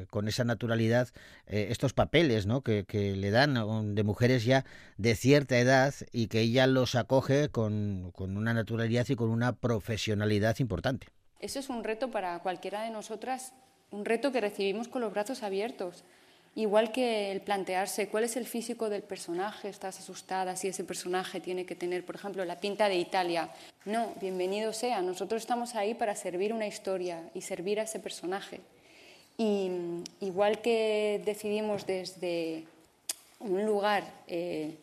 con 0.09 0.29
esa 0.29 0.45
naturalidad 0.45 1.09
estos 1.47 1.93
papeles 1.93 2.47
¿no? 2.47 2.63
que, 2.63 2.85
le 3.17 3.31
dan 3.31 3.95
de 3.95 4.05
mujeres 4.05 4.45
ya 4.45 4.65
de 4.97 5.17
cierta 5.17 5.59
edad 5.59 5.93
y 6.13 6.29
que 6.29 6.41
ella 6.41 6.67
los 6.69 6.95
acoge 6.95 7.49
con, 7.49 8.13
con 8.13 8.37
una 8.37 8.55
naturalidad 8.55 9.07
y 9.09 9.17
con 9.17 9.31
una 9.31 9.57
profesionalidad 9.57 10.59
importante. 10.61 11.09
Eso 11.41 11.59
es 11.59 11.69
un 11.69 11.83
reto 11.83 12.13
para 12.13 12.39
cualquiera 12.39 12.83
de 12.83 12.91
nosotras, 12.91 13.53
un 13.91 14.05
reto 14.05 14.31
que 14.31 14.41
recibimos 14.41 14.87
con 14.87 15.03
los 15.03 15.13
brazos 15.13 15.43
abiertos 15.43 16.05
Igual 16.57 16.93
que 16.93 17.33
el 17.33 17.40
plantearse 17.40 18.09
cuál 18.09 18.25
es 18.25 18.37
el 18.37 18.47
físico 18.47 18.88
del 18.88 19.03
personaje, 19.03 19.69
estás 19.69 19.99
asustada 19.99 20.55
si 20.55 20.69
ese 20.69 20.85
personaje 20.85 21.40
tiene 21.40 21.67
que 21.67 21.75
tener, 21.75 22.07
por 22.07 22.14
ejemplo, 22.14 22.45
la 22.45 22.61
pinta 22.61 22.88
de 22.88 22.95
Italia. 22.95 23.51
No, 23.85 24.12
bienvenido 24.21 24.73
sea, 24.73 25.03
nosotros 25.03 25.43
estamos 25.43 25.75
ahí 25.75 25.95
para 25.95 26.14
servir 26.14 26.53
una 26.53 26.69
historia 26.69 27.21
y 27.35 27.40
servir 27.40 27.81
a 27.81 27.83
ese 27.83 27.99
personaje. 27.99 28.61
Y 29.37 29.69
igual 30.21 30.61
que 30.61 31.21
decidimos 31.25 31.87
desde 31.87 32.62
un 33.40 33.67
lugar 33.67 34.05
eh, 34.29 34.77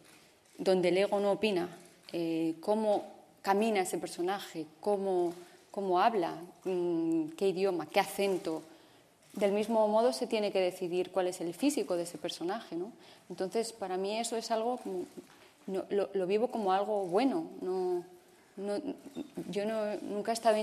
donde 0.58 0.90
el 0.90 0.98
ego 0.98 1.22
no 1.22 1.32
opina, 1.32 1.70
eh, 2.12 2.56
cómo 2.60 3.06
camina 3.42 3.80
ese 3.80 3.98
personaje, 3.98 4.66
cómo, 4.82 5.34
cómo 5.72 6.02
habla, 6.02 6.36
mm, 6.66 7.30
qué 7.38 7.48
idioma, 7.48 7.86
qué 7.86 8.02
acento, 8.02 8.62
del 9.34 9.52
mismo 9.52 9.88
modo 9.88 10.14
se 10.14 10.28
tiene 10.28 10.52
que 10.52 10.60
decidir 10.60 11.12
cuál 11.12 11.28
es 11.28 11.42
el 11.42 11.54
físico 11.54 11.96
de 11.96 12.04
ese 12.04 12.18
personaje. 12.18 12.76
¿no? 12.76 12.92
Entonces, 13.30 13.74
para 13.74 13.98
mí 13.98 14.18
eso 14.18 14.36
es 14.36 14.52
algo, 14.52 14.80
lo, 15.68 16.28
vivo 16.28 16.50
como 16.50 16.74
algo 16.74 17.06
bueno. 17.06 17.46
No, 17.62 18.04
yo 19.50 19.64
nunca 20.02 20.32
he 20.32 20.34
estado 20.34 20.58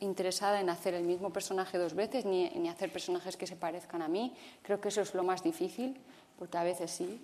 interesada 0.00 0.60
en 0.60 0.68
hacer 0.68 0.94
el 0.94 1.04
mismo 1.04 1.30
personaje 1.30 1.78
dos 1.78 1.94
veces, 1.94 2.24
ni, 2.24 2.50
ni, 2.50 2.68
hacer 2.68 2.92
personajes 2.92 3.36
que 3.36 3.46
se 3.46 3.56
parezcan 3.56 4.02
a 4.02 4.08
mí. 4.08 4.34
Creo 4.62 4.80
que 4.80 4.88
eso 4.88 5.00
es 5.00 5.14
lo 5.14 5.22
más 5.22 5.42
difícil, 5.42 5.96
porque 6.38 6.58
a 6.58 6.64
veces 6.64 6.90
sí, 6.90 7.20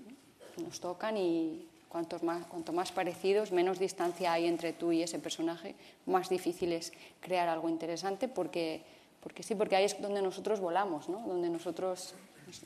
nos 0.63 0.81
tocan 0.81 1.17
y 1.17 1.67
cuanto 1.89 2.19
más, 2.21 2.47
cuanto 2.47 2.73
más 2.73 2.93
parecidos, 2.93 3.53
menos 3.53 3.79
distancia 3.79 4.33
hay 4.33 4.47
entre 4.47 4.73
tú 4.73 4.93
y 4.93 5.03
ese 5.03 5.19
personaje, 5.19 5.75
más 6.07 6.29
difícil 6.29 6.73
es 6.73 6.93
crear 7.21 7.49
algo 7.49 7.69
interesante 7.69 8.29
porque 8.29 8.83
porque 9.27 9.43
sí, 9.43 9.57
porque 9.57 9.75
ahí 9.75 9.85
es 9.85 10.01
donde 10.01 10.23
nosotros 10.23 10.61
volamos, 10.61 11.09
¿no? 11.09 11.19
Donde 11.27 11.51
nosotros, 11.51 12.15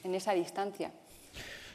en 0.05 0.15
esa 0.15 0.35
distancia. 0.35 0.93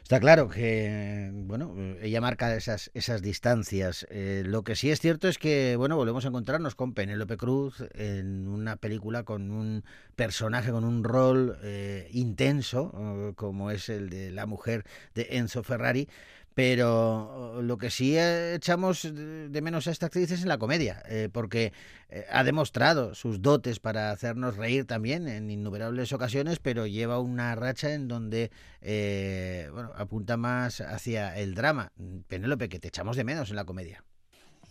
Está 0.04 0.19
claro 0.19 0.48
que, 0.48 1.32
bueno, 1.34 1.74
ella 2.04 2.21
marca 2.21 2.56
esas, 2.56 2.91
esas 2.93 3.24
distancias. 3.24 4.06
Eh, 4.12 4.43
lo 4.45 4.63
que 4.63 4.76
sí 4.76 4.91
es 4.91 5.00
cierto 5.00 5.28
es 5.28 5.39
que, 5.39 5.76
bueno, 5.76 5.95
volvemos 5.95 6.24
a 6.26 6.28
encontrarnos 6.28 6.76
con 6.76 6.93
Penélope 6.93 7.36
Cruz 7.36 7.84
en 7.95 8.48
una 8.48 8.76
película 8.76 9.24
con 9.24 9.50
un 9.50 9.84
personaje, 10.15 10.69
con 10.69 10.84
un 10.84 11.04
rol 11.04 11.58
eh, 11.63 12.08
intenso, 12.12 12.93
eh, 12.95 13.34
como 13.36 13.71
es 13.71 13.89
el 13.89 14.12
de 14.12 14.30
la 14.30 14.45
mujer 14.45 14.86
de 15.15 15.30
Enzo 15.32 15.63
Ferrari, 15.63 16.08
pero 16.56 17.62
lo 17.62 17.78
que 17.78 17.91
sí 17.91 18.18
echamos 18.18 19.04
de 19.04 19.62
menos 19.62 19.88
a 19.88 19.91
esta 19.91 20.06
actriz 20.06 20.32
es 20.32 20.41
en 20.41 20.48
la 20.48 20.58
comedia, 20.58 21.04
eh, 21.10 21.28
porque 21.32 21.74
eh, 22.08 22.26
ha 22.32 22.46
demostrado 22.46 23.13
sus 23.13 23.41
dotes 23.41 23.82
para 23.82 24.12
hacernos 24.12 24.56
reír 24.56 24.86
también 24.86 25.28
en 25.28 25.52
innumerables 25.52 26.13
ocasiones, 26.13 26.60
pero 26.60 26.88
lleva 26.88 27.20
una 27.20 27.54
racha 27.56 27.94
en 27.94 28.08
donde 28.08 28.52
eh, 28.82 29.70
apunta 29.96 30.38
más 30.38 30.80
hacia 30.80 31.38
el 31.38 31.56
drama. 31.56 31.91
Penélope, 32.30 32.70
que 32.70 32.80
te 32.80 32.88
echamos 32.88 33.18
de 33.18 33.26
menos 33.26 33.50
en 33.50 33.58
la 33.58 33.65
comedia. 33.65 34.06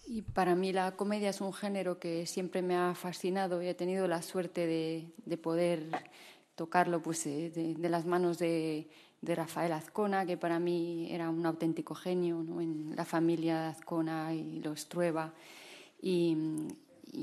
Y 0.07 0.23
para 0.23 0.55
mí 0.55 0.73
la 0.73 0.97
comedia 0.97 1.29
es 1.29 1.43
un 1.43 1.53
género 1.53 1.99
que 1.99 2.25
siempre 2.25 2.63
me 2.63 2.77
ha 2.77 2.95
fascinado 2.95 3.63
y 3.63 3.69
he 3.69 3.75
tenido 3.75 4.09
la 4.09 4.23
suerte 4.23 4.67
de, 4.67 5.37
poder 5.37 5.91
tocarlo 6.55 7.03
pues, 7.03 7.25
de 7.25 7.89
las 7.91 8.07
manos 8.07 8.39
de 8.39 8.89
de 9.25 9.35
Rafael 9.35 9.73
Azcona, 9.73 10.27
que 10.27 10.37
para 10.37 10.59
mí 10.59 11.09
era 11.11 11.31
un 11.31 11.45
auténtico 11.47 11.95
genio 11.95 12.43
¿no? 12.43 12.61
en 12.61 12.95
la 12.95 13.05
familia 13.05 13.69
Azcona 13.69 14.35
y 14.35 14.61
los 14.61 14.89
Trueba, 14.89 15.33
y, 16.01 16.37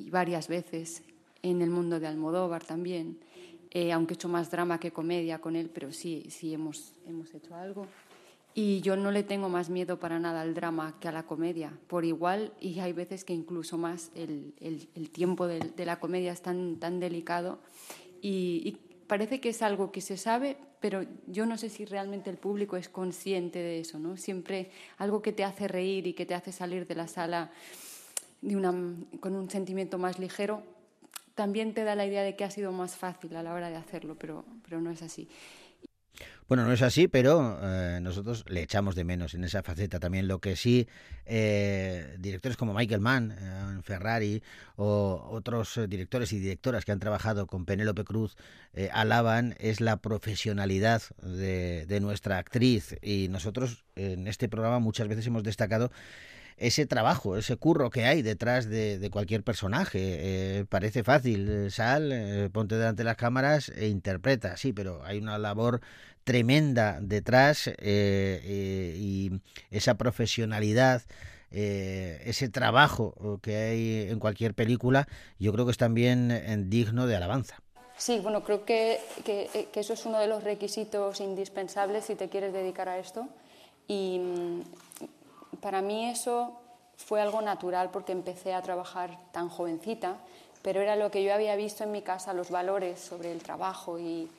varias 0.09 0.47
veces 0.47 1.03
en 1.41 1.61
el 1.61 1.69
mundo 1.69 1.99
de 1.99 2.07
Almodóvar 2.07 2.63
también, 2.63 3.19
eh, 3.71 3.91
aunque 3.91 4.13
he 4.13 4.15
hecho 4.15 4.29
más 4.29 4.49
drama 4.49 4.79
que 4.79 4.91
comedia 4.91 5.39
con 5.39 5.57
él, 5.57 5.69
pero 5.69 5.91
sí, 5.91 6.25
sí 6.29 6.53
hemos, 6.53 6.93
hemos 7.05 7.33
hecho 7.33 7.55
algo. 7.55 7.87
Y 8.53 8.79
yo 8.81 8.95
no 8.95 9.11
le 9.11 9.23
tengo 9.23 9.49
más 9.49 9.69
miedo 9.69 9.99
para 9.99 10.17
nada 10.19 10.41
al 10.41 10.53
drama 10.53 10.95
que 11.01 11.09
a 11.09 11.11
la 11.11 11.23
comedia, 11.23 11.77
por 11.87 12.05
igual, 12.05 12.53
y 12.61 12.79
hay 12.79 12.93
veces 12.93 13.25
que 13.25 13.33
incluso 13.33 13.77
más 13.77 14.11
el, 14.15 14.53
el, 14.61 15.09
tiempo 15.09 15.45
de, 15.45 15.59
de, 15.59 15.85
la 15.85 15.99
comedia 15.99 16.31
es 16.31 16.41
tan, 16.41 16.77
tan 16.77 17.01
delicado 17.01 17.59
y 18.21 18.77
parece 19.11 19.41
que 19.41 19.49
es 19.49 19.61
algo 19.61 19.91
que 19.91 19.99
se 19.99 20.15
sabe, 20.15 20.55
pero 20.79 21.03
yo 21.27 21.45
no 21.45 21.57
sé 21.57 21.67
si 21.67 21.83
realmente 21.83 22.29
el 22.29 22.37
público 22.37 22.77
es 22.77 22.87
consciente 22.87 23.59
de 23.59 23.81
eso, 23.81 23.99
¿no? 23.99 24.15
Siempre 24.15 24.71
algo 24.99 25.21
que 25.21 25.33
te 25.33 25.43
hace 25.43 25.67
reír 25.67 26.07
y 26.07 26.13
que 26.13 26.25
te 26.25 26.33
hace 26.33 26.53
salir 26.53 26.87
de 26.87 26.95
la 26.95 27.09
sala 27.09 27.51
con 29.19 29.35
un 29.35 29.49
sentimiento 29.49 29.97
más 29.97 30.17
ligero, 30.17 30.63
también 31.35 31.73
te 31.73 31.83
da 31.83 31.93
la 31.93 32.05
idea 32.05 32.23
de 32.23 32.37
que 32.37 32.45
ha 32.45 32.51
sido 32.51 32.71
más 32.71 32.95
fácil 32.95 33.35
a 33.35 33.43
la 33.43 33.53
hora 33.53 33.69
de 33.69 33.75
hacerlo, 33.75 34.15
pero, 34.17 34.45
pero 34.63 34.79
no 34.79 34.91
es 34.91 35.01
así. 35.01 35.27
Bueno, 36.51 36.65
no 36.65 36.73
es 36.73 36.81
así, 36.81 37.07
pero 37.07 37.57
eh, 37.63 37.99
nosotros 38.01 38.43
le 38.49 38.61
echamos 38.61 38.93
de 38.93 39.05
menos 39.05 39.35
en 39.35 39.45
esa 39.45 39.63
faceta 39.63 40.01
también. 40.01 40.27
Lo 40.27 40.39
que 40.39 40.57
sí, 40.57 40.85
eh, 41.25 42.17
directores 42.19 42.57
como 42.57 42.73
Michael 42.73 42.99
Mann 42.99 43.31
eh, 43.31 43.81
Ferrari 43.83 44.43
o 44.75 45.29
otros 45.31 45.79
directores 45.87 46.33
y 46.33 46.39
directoras 46.39 46.83
que 46.83 46.91
han 46.91 46.99
trabajado 46.99 47.47
con 47.47 47.63
Penélope 47.63 48.03
Cruz 48.03 48.35
alaban 48.91 49.55
es 49.59 49.79
la 49.79 49.95
profesionalidad 49.95 51.01
de 51.23 51.99
nuestra 52.01 52.37
actriz. 52.37 52.97
Y 53.01 53.29
nosotros 53.29 53.85
en 53.95 54.27
este 54.27 54.49
programa 54.49 54.79
muchas 54.79 55.07
veces 55.07 55.25
hemos 55.27 55.43
destacado 55.43 55.89
ese 56.57 56.85
trabajo, 56.85 57.37
ese 57.37 57.55
curro 57.57 57.89
que 57.89 58.05
hay 58.05 58.21
detrás 58.21 58.69
de, 58.69 59.09
cualquier 59.11 59.43
personaje. 59.43 59.99
Eh, 60.01 60.65
parece 60.69 61.03
fácil, 61.03 61.49
eh, 61.49 61.69
sal, 61.71 62.11
eh, 62.11 62.49
ponte 62.51 62.75
delante 62.75 63.01
de 63.01 63.05
las 63.05 63.17
cámaras 63.17 63.69
e 63.69 63.87
interpreta, 63.87 64.57
sí, 64.57 64.73
pero 64.73 65.03
hay 65.03 65.17
una 65.17 65.37
labor 65.37 65.81
tremenda 66.23 66.99
detrás 67.01 67.67
y 67.81 69.31
esa 69.71 69.95
profesionalidad. 69.95 71.01
ese 71.51 72.47
trabajo 72.49 73.39
que 73.41 73.55
hay 73.55 74.09
en 74.09 74.19
cualquier 74.19 74.53
película, 74.53 75.07
yo 75.39 75.51
creo 75.51 75.65
que 75.65 75.71
es 75.71 75.77
también 75.77 76.69
digno 76.69 77.07
de 77.07 77.15
alabanza. 77.15 77.57
Sí, 77.97 78.19
bueno, 78.19 78.43
creo 78.43 78.65
que, 78.65 78.99
que, 79.25 79.69
eso 79.75 79.93
es 79.93 80.05
uno 80.05 80.19
de 80.19 80.27
los 80.27 80.43
requisitos 80.43 81.19
indispensables 81.19 82.05
si 82.05 82.15
te 82.15 82.29
quieres 82.29 82.53
dedicar 82.53 82.87
a 82.87 82.97
esto. 82.97 83.27
Mm, 83.87 84.61
para 85.61 85.81
mí 85.81 86.09
eso 86.09 86.59
fue 86.97 87.21
algo 87.21 87.41
natural 87.41 87.89
porque 87.91 88.11
empecé 88.11 88.53
a 88.53 88.61
trabajar 88.61 89.17
tan 89.31 89.49
jovencita, 89.49 90.17
pero 90.61 90.81
era 90.81 90.95
lo 90.95 91.09
que 91.11 91.23
yo 91.23 91.33
había 91.33 91.55
visto 91.55 91.83
en 91.83 91.91
mi 91.91 92.01
casa, 92.01 92.33
los 92.33 92.49
valores 92.49 92.99
sobre 92.99 93.31
el 93.31 93.41
trabajo 93.41 93.99
y, 93.99 94.29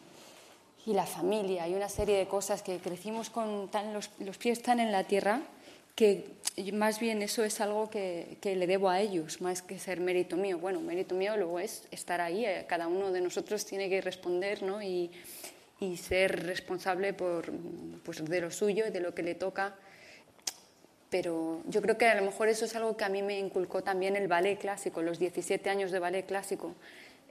la 0.85 1.07
familia 1.07 1.69
y 1.69 1.75
una 1.75 1.89
serie 1.89 2.19
de 2.19 2.27
cosas 2.27 2.61
que 2.61 2.79
crecimos 2.79 3.31
con 3.31 3.71
los, 3.93 4.37
pies 4.37 4.63
tan 4.63 4.81
en 4.81 4.91
la 4.91 5.05
tierra 5.05 5.41
que 5.95 6.27
más 6.73 6.99
bien 6.99 7.23
eso 7.23 7.45
es 7.45 7.61
algo 7.61 7.89
que, 7.89 8.37
que, 8.41 8.57
le 8.57 8.67
debo 8.67 8.89
a 8.91 8.99
ellos, 8.99 9.41
más 9.41 9.63
que 9.63 9.79
ser 9.79 10.01
mérito 10.01 10.37
mío. 10.37 10.59
Bueno, 10.59 10.81
mérito 10.81 11.15
mío 11.15 11.37
luego 11.37 11.61
es 11.61 11.87
estar 11.93 12.21
ahí, 12.21 12.45
eh, 12.45 12.65
cada 12.69 12.89
uno 12.89 13.13
de 13.13 13.21
nosotros 13.21 13.65
tiene 13.65 13.89
que 13.89 14.01
responder 14.01 14.65
¿no? 14.65 14.83
y, 14.83 15.13
y 15.83 15.97
ser 15.97 16.47
responsable 16.47 17.13
por, 17.13 17.53
pues, 18.05 18.25
de 18.25 18.41
lo 18.41 18.51
suyo 18.51 18.87
y 18.87 18.91
de 18.91 19.01
lo 19.01 19.15
que 19.15 19.23
le 19.23 19.35
toca. 19.35 19.75
Pero 21.13 21.61
yo 21.69 21.83
creo 21.83 21.99
que 21.99 22.07
a 22.07 22.15
lo 22.15 22.23
mejor 22.23 22.49
eso 22.49 22.65
es 22.65 22.75
algo 22.75 22.97
que 22.97 23.05
a 23.05 23.11
mí 23.11 23.21
me 23.21 23.39
inculcó 23.39 23.83
también 23.83 24.17
el 24.17 24.29
ballet 24.29 24.59
clásico, 24.59 25.03
los 25.03 25.19
17 25.19 25.69
años 25.69 25.91
de 25.91 25.99
ballet 25.99 26.25
clásico, 26.25 26.73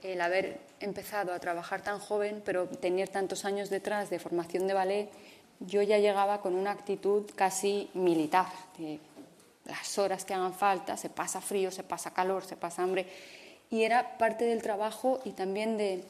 el 0.04 0.20
haber 0.20 0.60
empezado 0.78 1.32
a 1.32 1.40
trabajar 1.40 1.82
tan 1.82 1.98
joven, 1.98 2.42
pero 2.44 2.68
tener 2.68 3.08
tantos 3.08 3.44
años 3.44 3.70
detrás 3.70 4.08
de 4.08 4.20
formación 4.20 4.68
de 4.68 4.74
ballet, 4.74 5.10
yo 5.58 5.82
ya 5.82 5.98
llegaba 5.98 6.40
con 6.40 6.54
una 6.54 6.70
actitud 6.70 7.28
casi 7.34 7.90
militar, 7.94 8.46
las 9.64 9.98
horas 9.98 10.24
que 10.24 10.34
hagan 10.34 10.54
falta, 10.54 10.96
se 10.96 11.10
pasa 11.10 11.40
frío, 11.40 11.72
se 11.72 11.82
pasa 11.82 12.14
calor, 12.14 12.44
se 12.44 12.54
pasa 12.54 12.84
hambre, 12.84 13.08
y 13.68 13.82
era 13.82 14.16
parte 14.16 14.44
del 14.44 14.62
trabajo 14.62 15.20
y 15.24 15.32
también 15.32 15.76
de 15.76 16.04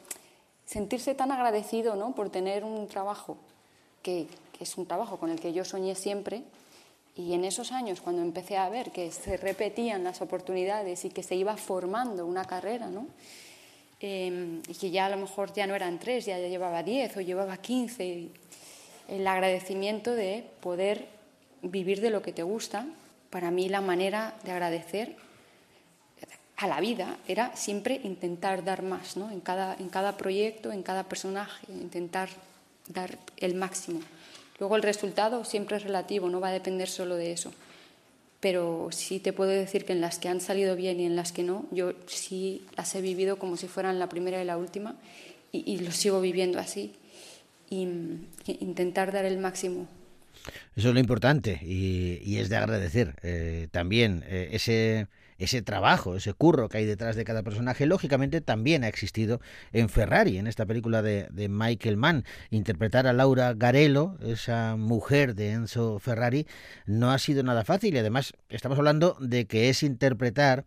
sentirse 0.66 1.14
tan 1.14 1.32
agradecido 1.32 1.96
¿no? 1.96 2.14
por 2.14 2.28
tener 2.28 2.64
un 2.64 2.86
trabajo 2.86 3.38
que 4.02 4.26
es 4.60 4.76
un 4.76 4.84
trabajo 4.84 5.16
con 5.16 5.30
el 5.30 5.40
que 5.40 5.54
yo 5.54 5.64
soñé 5.64 5.94
siempre, 5.94 6.42
y 7.14 7.34
en 7.34 7.44
esos 7.44 7.72
años, 7.72 8.00
cuando 8.00 8.22
empecé 8.22 8.56
a 8.56 8.68
ver 8.70 8.90
que 8.90 9.12
se 9.12 9.36
repetían 9.36 10.02
las 10.02 10.22
oportunidades 10.22 11.04
y 11.04 11.10
que 11.10 11.22
se 11.22 11.34
iba 11.34 11.56
formando 11.56 12.24
una 12.24 12.46
carrera, 12.46 12.88
¿no? 12.88 13.06
Em, 14.00 14.62
y 14.66 14.74
que 14.74 14.90
ya 14.90 15.06
a 15.06 15.10
lo 15.10 15.18
mejor 15.18 15.52
ya 15.52 15.66
no 15.66 15.74
eran 15.74 15.98
tres, 15.98 16.24
ya, 16.26 16.38
llevaba 16.38 16.82
diez 16.82 17.16
o 17.16 17.20
llevaba 17.20 17.56
quince, 17.58 18.28
el 19.08 19.26
agradecimiento 19.26 20.14
de 20.14 20.44
poder 20.60 21.06
vivir 21.62 22.00
de 22.00 22.10
lo 22.10 22.22
que 22.22 22.32
te 22.32 22.42
gusta, 22.42 22.86
para 23.30 23.50
mí 23.50 23.68
la 23.68 23.80
manera 23.80 24.34
de 24.42 24.52
agradecer 24.52 25.16
a 26.56 26.66
la 26.66 26.80
vida 26.80 27.18
era 27.28 27.54
siempre 27.56 28.00
intentar 28.04 28.64
dar 28.64 28.82
más, 28.82 29.16
¿no? 29.16 29.30
en, 29.30 29.40
cada, 29.40 29.74
en 29.74 29.88
cada 29.88 30.16
proyecto, 30.16 30.72
en 30.72 30.82
cada 30.82 31.04
personaje, 31.04 31.66
intentar 31.70 32.28
dar 32.88 33.18
el 33.36 33.54
máximo. 33.54 34.00
Luego 34.58 34.76
el 34.76 34.82
resultado 34.82 35.44
siempre 35.44 35.76
es 35.76 35.82
relativo, 35.82 36.28
no 36.28 36.40
va 36.40 36.48
a 36.48 36.52
depender 36.52 36.88
solo 36.88 37.16
de 37.16 37.32
eso 37.32 37.52
pero 38.42 38.88
sí 38.90 39.20
te 39.20 39.32
puedo 39.32 39.52
decir 39.52 39.84
que 39.84 39.92
en 39.92 40.00
las 40.00 40.18
que 40.18 40.28
han 40.28 40.40
salido 40.40 40.74
bien 40.74 40.98
y 40.98 41.06
en 41.06 41.14
las 41.14 41.30
que 41.30 41.44
no, 41.44 41.64
yo 41.70 41.92
sí 42.08 42.66
las 42.76 42.92
he 42.96 43.00
vivido 43.00 43.38
como 43.38 43.56
si 43.56 43.68
fueran 43.68 44.00
la 44.00 44.08
primera 44.08 44.42
y 44.42 44.44
la 44.44 44.56
última 44.56 44.96
y, 45.52 45.78
lo 45.78 45.92
sigo 45.92 46.20
viviendo 46.20 46.58
así. 46.58 46.92
Y, 47.70 47.86
intentar 48.58 49.12
dar 49.12 49.26
el 49.26 49.38
máximo. 49.38 49.86
Eso 50.74 50.88
es 50.88 50.94
lo 50.94 50.98
importante 50.98 51.60
y, 51.62 52.36
es 52.36 52.48
de 52.48 52.56
agradecer 52.56 53.14
eh, 53.22 53.68
también 53.70 54.24
eh, 54.26 54.48
ese 54.50 55.06
ese 55.38 55.62
trabajo, 55.62 56.16
ese 56.16 56.32
curro 56.34 56.68
que 56.68 56.78
hay 56.78 56.84
detrás 56.84 57.16
de 57.16 57.24
cada 57.24 57.42
personaje, 57.42 57.86
lógicamente 57.86 58.40
también 58.40 58.84
ha 58.84 58.88
existido 58.88 59.40
en 59.72 59.88
Ferrari, 59.88 60.38
en 60.38 60.46
esta 60.46 60.66
película 60.66 61.02
de, 61.02 61.28
Michael 61.48 61.96
Mann. 61.96 62.24
Interpretar 62.50 63.06
a 63.06 63.12
Laura 63.12 63.54
Garello, 63.54 64.16
esa 64.22 64.76
mujer 64.76 65.34
de 65.34 65.52
Enzo 65.52 65.98
Ferrari, 65.98 66.46
no 66.86 67.10
ha 67.10 67.18
sido 67.18 67.42
nada 67.42 67.64
fácil 67.64 67.94
y 67.94 67.98
además 67.98 68.32
estamos 68.48 68.78
hablando 68.78 69.16
de 69.20 69.46
que 69.46 69.68
es 69.68 69.82
interpretar 69.82 70.64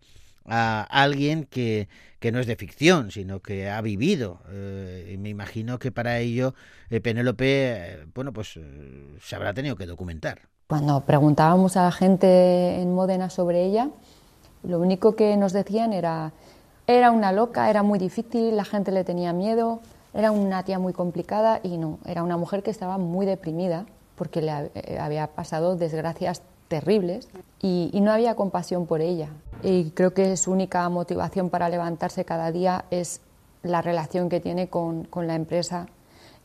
a 0.48 0.84
alguien 0.84 1.46
que, 1.46 1.88
no 2.32 2.40
es 2.40 2.48
de 2.48 2.56
ficción, 2.56 3.12
sino 3.12 3.40
que 3.40 3.70
ha 3.70 3.80
vivido. 3.82 4.40
Eh, 4.50 5.12
y 5.14 5.18
me 5.18 5.30
imagino 5.30 5.78
que 5.78 5.92
para 5.92 6.18
ello 6.20 6.56
eh, 6.90 7.00
Penélope, 7.00 7.46
eh, 7.46 8.06
bueno, 8.16 8.34
pues 8.34 8.60
se 9.22 9.36
habrá 9.36 9.54
tenido 9.54 9.76
que 9.76 9.86
documentar. 9.86 10.42
Cuando 10.68 11.02
preguntábamos 11.02 11.78
a 11.78 11.84
la 11.84 11.92
gente 11.92 12.82
en 12.82 12.96
Módena 12.96 13.30
sobre 13.30 13.64
ella, 13.64 13.92
lo 14.68 14.80
único 14.80 15.16
que 15.16 15.38
nos 15.38 15.54
decían 15.54 15.94
era, 15.94 16.32
era 16.88 17.12
una 17.12 17.32
loca, 17.32 17.70
era 17.70 17.84
muy 17.84 18.00
difícil, 18.00 18.56
la 18.56 18.66
gente 18.66 18.92
le 18.92 19.04
tenía 19.04 19.34
miedo, 19.34 19.80
era 20.14 20.32
una 20.32 20.64
tía 20.64 20.80
muy 20.80 20.94
complicada 20.94 21.60
y 21.62 21.78
no, 21.78 22.00
era 22.06 22.24
una 22.24 22.38
mujer 22.38 22.64
que 22.64 22.72
estaba 22.72 22.98
muy 22.98 23.26
deprimida 23.26 23.86
porque 24.16 24.42
le 24.42 24.72
eh, 24.76 24.98
había 25.00 25.28
pasado 25.28 25.76
desgracias 25.76 26.42
terribles 26.68 27.28
y, 27.62 27.92
no 28.02 28.12
había 28.12 28.36
compasión 28.36 28.86
por 28.86 29.02
ella. 29.02 29.30
Y 29.64 29.92
creo 29.92 30.14
que 30.14 30.38
su 30.38 30.52
única 30.52 30.88
motivación 30.90 31.50
para 31.50 31.70
levantarse 31.70 32.26
cada 32.26 32.52
día 32.52 32.86
es 32.92 33.22
la 33.64 33.82
relación 33.82 34.30
que 34.30 34.40
tiene 34.40 34.70
con, 34.70 35.08
la 35.16 35.36
empresa, 35.36 35.88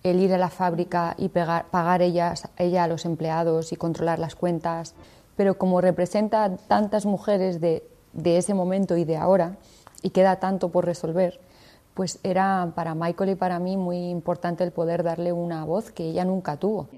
el 0.02 0.20
ir 0.20 0.32
a 0.32 0.38
la 0.38 0.48
fábrica 0.48 1.14
y 1.18 1.28
pagar 1.28 2.02
ella 2.02 2.34
a 2.78 2.88
los 2.88 3.04
empleados 3.04 3.72
y 3.72 3.76
controlar 3.76 4.18
las 4.18 4.34
cuentas. 4.34 4.94
Pero 5.36 5.58
como 5.58 5.80
representa 5.80 6.56
tantas 6.68 7.06
mujeres 7.06 7.60
de 7.60 7.82
de 8.12 8.38
ese 8.38 8.54
momento 8.54 8.96
y 8.96 9.04
de 9.04 9.16
ahora, 9.16 9.58
y 10.02 10.10
queda 10.10 10.40
tanto 10.40 10.70
por 10.70 10.84
resolver, 10.84 11.40
pues 11.94 12.18
era 12.22 12.72
para 12.74 12.94
Michael 12.94 13.30
y 13.30 13.34
para 13.34 13.58
mí 13.58 13.76
muy 13.76 14.08
importante 14.08 14.64
el 14.64 14.72
poder 14.72 15.02
darle 15.02 15.32
una 15.32 15.64
voz 15.64 15.90
que 15.90 16.04
ella 16.04 16.24
nunca 16.24 16.56
tuvo. 16.56 16.88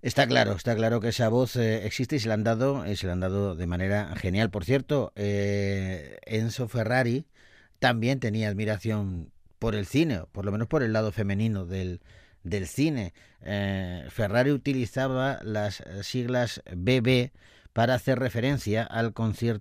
Está 0.00 0.26
claro, 0.28 0.52
está 0.52 0.76
claro 0.76 1.00
que 1.00 1.08
esa 1.08 1.28
voz 1.28 1.56
eh, 1.56 1.84
existe 1.84 2.16
y 2.16 2.18
se 2.20 2.28
la 2.28 2.34
han 2.34 2.44
dado, 2.44 2.86
y 2.86 2.94
se 2.96 3.06
la 3.08 3.14
han 3.14 3.20
dado 3.20 3.56
de 3.56 3.66
manera 3.66 4.14
genial. 4.16 4.48
Por 4.48 4.64
cierto, 4.64 5.12
eh, 5.16 6.18
Enzo 6.24 6.68
Ferrari 6.68 7.26
también 7.80 8.20
tenía 8.20 8.48
admiración 8.48 9.32
por 9.58 9.74
el 9.74 9.86
cine, 9.86 10.22
por 10.30 10.44
lo 10.44 10.52
menos 10.52 10.68
por 10.68 10.84
el 10.84 10.92
lado 10.92 11.10
femenino 11.10 11.66
del, 11.66 12.00
del 12.44 12.68
cine. 12.68 13.12
Eh, 13.42 14.06
Ferrari 14.10 14.52
utilizaba 14.52 15.40
las 15.42 15.82
siglas 16.02 16.62
BB 16.72 17.32
para 17.78 17.94
hacer 17.94 18.18
referencia 18.18 18.82
al, 18.82 19.14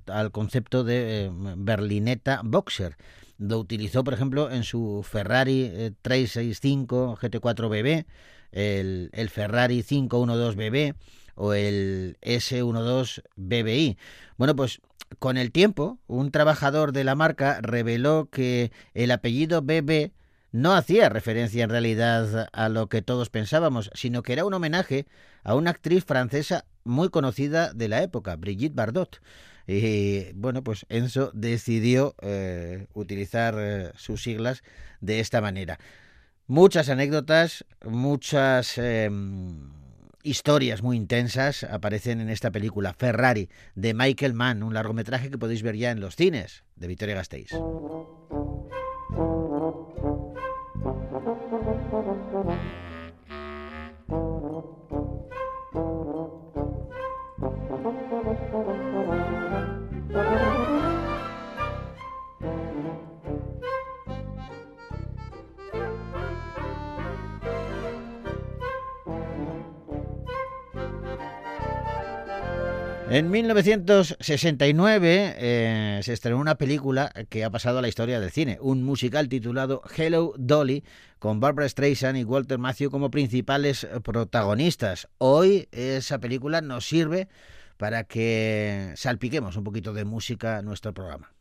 al 0.08 0.32
concepto 0.32 0.84
de 0.84 1.25
eh, 1.25 1.32
berlineta 1.32 2.41
boxer. 2.43 2.97
Lo 3.38 3.60
utilizó, 3.60 4.03
por 4.03 4.15
ejemplo, 4.15 4.49
en 4.49 4.63
su 4.63 5.06
Ferrari 5.08 5.93
365 6.01 7.19
GT4 7.21 7.69
BB, 7.69 8.08
el, 8.53 9.12
el 9.13 9.30
Ferrari 9.30 9.84
512 9.84 10.58
BB 10.58 10.95
o 11.36 11.53
el 11.53 12.17
S12 12.21 13.21
BBI. 13.36 13.99
Bueno, 14.38 14.56
pues 14.56 14.82
con 15.19 15.38
el 15.38 15.51
tiempo, 15.51 15.99
un 16.08 16.32
trabajador 16.32 16.93
de 16.93 17.03
la 17.03 17.13
marca 17.13 17.60
reveló 17.62 18.30
que 18.32 18.71
el 18.95 19.12
apellido 19.12 19.62
BB 19.62 20.10
no 20.58 20.74
hacía 20.74 21.10
referencia 21.10 21.63
en 21.63 21.70
realidad 21.70 22.50
a 22.52 22.70
lo 22.70 22.89
que 22.89 23.04
todos 23.04 23.30
pensábamos, 23.30 23.91
sino 23.93 24.24
que 24.24 24.34
era 24.34 24.43
un 24.43 24.56
homenaje 24.56 25.06
a 25.43 25.54
una 25.54 25.70
actriz 25.70 26.04
francesa 26.04 26.65
muy 26.84 27.10
conocida 27.10 27.74
de 27.74 27.88
la 27.88 28.02
época, 28.02 28.36
Brigitte 28.38 28.74
Bardot. 28.74 29.22
Y 29.67 30.32
bueno, 30.34 30.63
pues 30.63 30.88
Enzo 30.89 31.30
decidió 31.36 32.15
eh, 32.24 32.88
utilizar 32.96 33.56
eh, 33.60 33.91
sus 33.98 34.24
siglas 34.24 34.63
de 35.00 35.20
esta 35.20 35.41
manera. 35.41 35.78
Muchas 36.48 36.89
anécdotas, 36.89 37.63
muchas 37.86 38.80
em, 38.80 39.70
historias 40.24 40.82
muy 40.82 40.98
intensas 40.98 41.65
aparecen 41.65 42.20
en 42.20 42.30
esta 42.30 42.50
película 42.50 42.96
Ferrari 42.96 43.48
de 43.76 43.93
Michael 43.93 44.34
Mann, 44.34 44.63
un 44.63 44.74
largometraje 44.74 45.30
que 45.30 45.38
podéis 45.38 45.62
ver 45.62 45.76
ya 45.76 45.91
en 45.91 46.00
los 46.00 46.15
cines 46.15 46.63
de 46.76 46.88
Victoria 46.88 47.13
Gasteiz. 47.13 47.52
Thank 50.84 51.12
you. 58.82 58.87
En 73.10 73.32
1969 73.32 75.36
eh, 75.38 76.02
se 76.04 76.12
estrenó 76.12 76.39
una 76.39 76.56
película 76.56 77.10
que 77.30 77.46
ha 77.46 77.50
pasado 77.50 77.80
a 77.80 77.82
la 77.82 77.88
historia 77.88 78.20
del 78.20 78.32
cine, 78.32 78.58
un 78.60 78.84
musical 78.84 79.30
titulado 79.30 79.82
Hello 79.96 80.34
Dolly, 80.38 80.84
con 81.17 81.39
Barbara 81.39 81.70
Streisand 81.70 82.17
y 82.17 82.26
Walter 82.26 82.60
Matthew 82.60 82.91
como 82.91 83.10
principales 83.10 83.88
protagonistas. 84.04 85.08
Hoy 85.20 85.70
esa 85.72 86.20
película 86.20 86.60
nos 86.60 86.86
sirve 86.86 87.30
para 87.78 88.04
que 88.04 88.91
salpiquemos 88.98 89.56
un 89.56 89.63
poquito 89.63 89.93
de 89.93 90.04
música 90.04 90.62
nuestro 90.62 90.93
programa. 90.93 91.32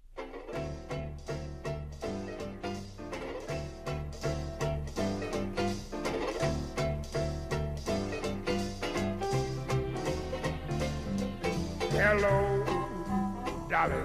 Dolly. 13.86 14.02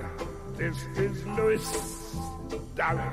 This 0.58 0.78
is 0.96 1.26
Louis. 1.26 2.16
Dolly, 2.76 3.10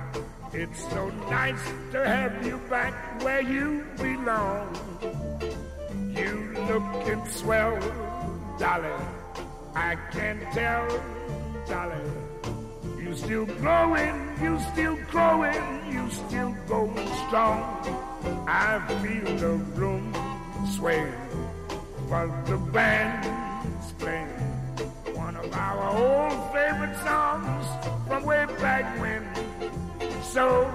it's 0.52 0.90
so 0.90 1.08
nice 1.30 1.62
to 1.92 2.06
have 2.06 2.44
you 2.44 2.58
back 2.68 3.22
where 3.22 3.40
you 3.40 3.86
belong. 3.96 4.76
You 6.14 6.54
looking 6.68 7.24
swell 7.26 7.78
Dolly, 8.58 8.92
I 9.74 9.96
can 10.12 10.40
tell, 10.52 10.86
Dolly, 11.66 12.04
you 12.98 13.14
still 13.14 13.46
growing, 13.46 14.14
you 14.42 14.60
still 14.72 14.98
growing, 15.10 15.64
you 15.90 16.10
still 16.10 16.54
going 16.66 17.08
strong. 17.26 17.62
I 18.46 18.80
feel 19.00 19.36
the 19.36 19.54
room 19.78 20.12
sway, 20.76 21.10
but 22.10 22.44
the 22.44 22.58
band's 22.58 23.92
playing 23.98 24.37
our 25.52 25.88
old 25.96 26.52
favorite 26.52 26.96
songs 27.04 27.66
from 28.06 28.24
way 28.24 28.46
back 28.60 28.84
when. 29.00 29.22
So 30.22 30.70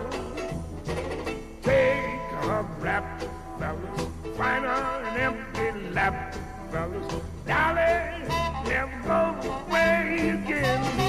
take 1.62 2.22
a 2.44 2.66
rap, 2.80 3.22
fellas, 3.60 4.08
find 4.38 4.66
an 4.66 5.18
empty 5.18 5.90
lap, 5.92 6.36
fellas. 6.72 7.14
Dolly, 7.46 8.28
never 8.66 9.02
go 9.06 9.50
away 9.68 10.30
again. 10.30 11.03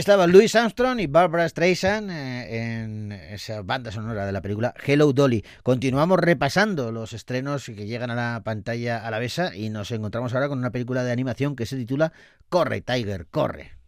Ahí 0.00 0.02
estaban 0.02 0.32
Louis 0.32 0.54
Armstrong 0.54 0.98
y 0.98 1.08
Barbara 1.08 1.46
Streisand 1.46 2.10
eh, 2.10 2.80
en 2.80 3.12
esa 3.12 3.60
banda 3.60 3.92
sonora 3.92 4.24
de 4.24 4.32
la 4.32 4.40
película 4.40 4.72
Hello 4.82 5.12
Dolly. 5.12 5.44
Continuamos 5.62 6.18
repasando 6.18 6.90
los 6.90 7.12
estrenos 7.12 7.66
que 7.66 7.86
llegan 7.86 8.10
a 8.10 8.14
la 8.14 8.40
pantalla 8.42 9.06
a 9.06 9.10
la 9.10 9.18
besa 9.18 9.54
y 9.54 9.68
nos 9.68 9.90
encontramos 9.90 10.32
ahora 10.32 10.48
con 10.48 10.58
una 10.58 10.70
película 10.70 11.04
de 11.04 11.12
animación 11.12 11.54
que 11.54 11.66
se 11.66 11.76
titula 11.76 12.14
Corre, 12.48 12.80
Tiger, 12.80 13.26
corre. 13.26 13.79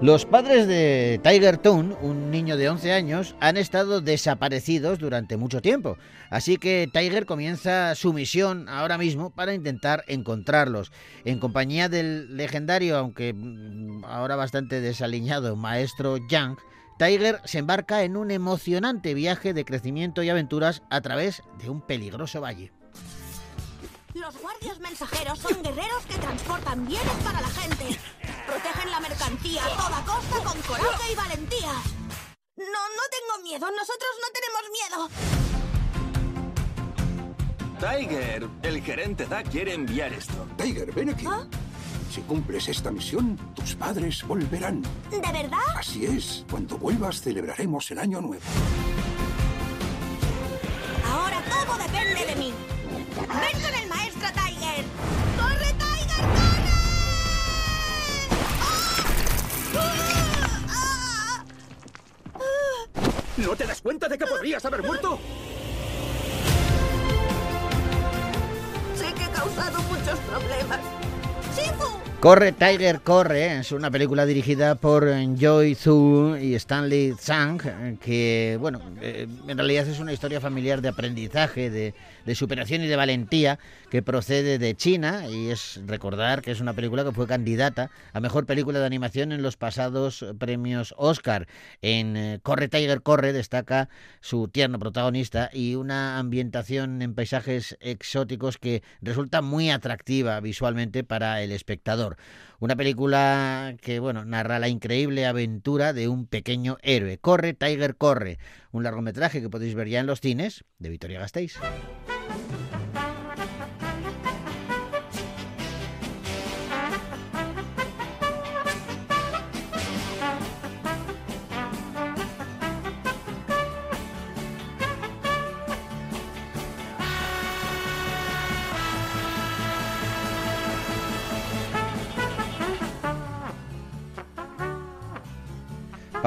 Los 0.00 0.26
padres 0.26 0.68
de 0.68 1.20
Tiger 1.24 1.58
Toon, 1.58 1.96
un 2.00 2.30
niño 2.30 2.56
de 2.56 2.68
11 2.68 2.92
años, 2.92 3.34
han 3.40 3.56
estado 3.56 4.00
desaparecidos 4.00 5.00
durante 5.00 5.36
mucho 5.36 5.60
tiempo. 5.60 5.98
Así 6.30 6.56
que 6.56 6.88
Tiger 6.92 7.26
comienza 7.26 7.96
su 7.96 8.12
misión 8.12 8.68
ahora 8.68 8.96
mismo 8.96 9.30
para 9.30 9.54
intentar 9.54 10.04
encontrarlos. 10.06 10.92
En 11.24 11.40
compañía 11.40 11.88
del 11.88 12.36
legendario, 12.36 12.96
aunque 12.96 13.32
mm, 13.34 14.04
ahora 14.04 14.36
bastante 14.36 14.80
desaliñado, 14.80 15.56
maestro 15.56 16.16
Yang, 16.28 16.58
Tiger 16.96 17.40
se 17.44 17.58
embarca 17.58 18.04
en 18.04 18.16
un 18.16 18.30
emocionante 18.30 19.14
viaje 19.14 19.52
de 19.52 19.64
crecimiento 19.64 20.22
y 20.22 20.28
aventuras 20.28 20.82
a 20.90 21.00
través 21.00 21.42
de 21.58 21.70
un 21.70 21.80
peligroso 21.80 22.40
valle. 22.40 22.70
Los 24.14 24.36
guardias 24.40 24.78
mensajeros 24.78 25.40
son 25.40 25.60
guerreros 25.60 26.06
que 26.08 26.18
transportan 26.18 26.86
bienes 26.86 27.14
para 27.24 27.40
la 27.40 27.48
gente. 27.48 27.98
Protegen 28.48 28.90
la 28.90 29.00
mercancía 29.00 29.62
a 29.62 29.68
toda 29.68 30.04
costa 30.06 30.36
con 30.42 30.62
coraje 30.62 31.12
y 31.12 31.14
valentía. 31.14 31.72
No, 32.56 32.64
no 32.64 33.04
tengo 33.10 33.42
miedo. 33.42 33.70
Nosotros 33.70 34.10
no 34.22 34.28
tenemos 34.32 34.62
miedo. 34.72 35.08
Tiger, 37.78 38.48
el 38.62 38.82
gerente 38.82 39.26
Da 39.26 39.42
quiere 39.42 39.74
enviar 39.74 40.14
esto. 40.14 40.46
Tiger, 40.56 40.92
ven 40.92 41.10
aquí. 41.10 41.26
¿Ah? 41.28 41.46
Si 42.10 42.22
cumples 42.22 42.68
esta 42.68 42.90
misión, 42.90 43.36
tus 43.54 43.74
padres 43.74 44.26
volverán. 44.26 44.80
¿De 45.10 45.20
verdad? 45.20 45.58
Así 45.76 46.06
es. 46.06 46.46
Cuando 46.50 46.78
vuelvas, 46.78 47.20
celebraremos 47.20 47.90
el 47.90 47.98
año 47.98 48.22
nuevo. 48.22 48.42
Ahora 51.06 51.42
todo 51.42 51.76
depende 51.76 52.24
de 52.24 52.34
mí. 52.36 52.54
¡Ven 53.14 53.62
con 53.62 53.74
el 53.74 53.88
maestro 53.90 54.26
Tiger! 54.32 55.17
¿No 63.38 63.54
te 63.54 63.66
das 63.66 63.80
cuenta 63.80 64.08
de 64.08 64.18
que 64.18 64.26
podrías 64.26 64.64
haber 64.64 64.82
muerto? 64.82 65.18
Sé 68.96 69.14
que 69.14 69.24
he 69.24 69.30
causado 69.30 69.80
muchos 69.82 70.18
problemas. 70.18 70.80
¡Shifu! 71.56 72.08
Corre 72.18 72.50
Tiger 72.50 73.00
Corre 73.00 73.60
es 73.60 73.70
una 73.70 73.92
película 73.92 74.26
dirigida 74.26 74.74
por 74.74 75.08
Joy 75.38 75.76
Zhu 75.76 76.36
y 76.36 76.56
Stanley 76.56 77.14
Zhang 77.16 77.98
que 77.98 78.58
bueno 78.60 78.80
eh, 79.00 79.28
en 79.46 79.56
realidad 79.56 79.86
es 79.86 80.00
una 80.00 80.12
historia 80.12 80.40
familiar 80.40 80.82
de 80.82 80.88
aprendizaje 80.88 81.70
de, 81.70 81.94
de 82.28 82.34
superación 82.34 82.82
y 82.82 82.88
de 82.88 82.96
valentía 82.96 83.58
que 83.90 84.02
procede 84.02 84.58
de 84.58 84.74
China 84.74 85.24
y 85.30 85.48
es 85.48 85.80
recordar 85.86 86.42
que 86.42 86.50
es 86.50 86.60
una 86.60 86.74
película 86.74 87.02
que 87.02 87.12
fue 87.12 87.26
candidata 87.26 87.90
a 88.12 88.20
mejor 88.20 88.44
película 88.44 88.78
de 88.78 88.84
animación 88.84 89.32
en 89.32 89.40
los 89.40 89.56
pasados 89.56 90.26
premios 90.38 90.94
Oscar 90.98 91.48
en 91.80 92.18
eh, 92.18 92.38
Corre 92.42 92.68
Tiger 92.68 93.00
Corre 93.00 93.32
destaca 93.32 93.88
su 94.20 94.48
tierno 94.48 94.78
protagonista 94.78 95.48
y 95.54 95.74
una 95.74 96.18
ambientación 96.18 97.00
en 97.00 97.14
paisajes 97.14 97.78
exóticos 97.80 98.58
que 98.58 98.82
resulta 99.00 99.40
muy 99.40 99.70
atractiva 99.70 100.38
visualmente 100.40 101.04
para 101.04 101.42
el 101.42 101.50
espectador. 101.50 102.18
Una 102.60 102.74
película 102.74 103.76
que, 103.80 104.00
bueno, 104.00 104.24
narra 104.24 104.58
la 104.58 104.68
increíble 104.68 105.26
aventura 105.26 105.92
de 105.92 106.08
un 106.08 106.26
pequeño 106.26 106.76
héroe. 106.82 107.18
Corre, 107.18 107.54
Tiger, 107.54 107.96
corre. 107.96 108.38
Un 108.72 108.82
largometraje 108.82 109.40
que 109.40 109.48
podéis 109.48 109.76
ver 109.76 109.88
ya 109.88 110.00
en 110.00 110.06
los 110.06 110.20
cines 110.20 110.64
de 110.78 110.88
Vitoria 110.88 111.20
Gasteiz. 111.20 111.54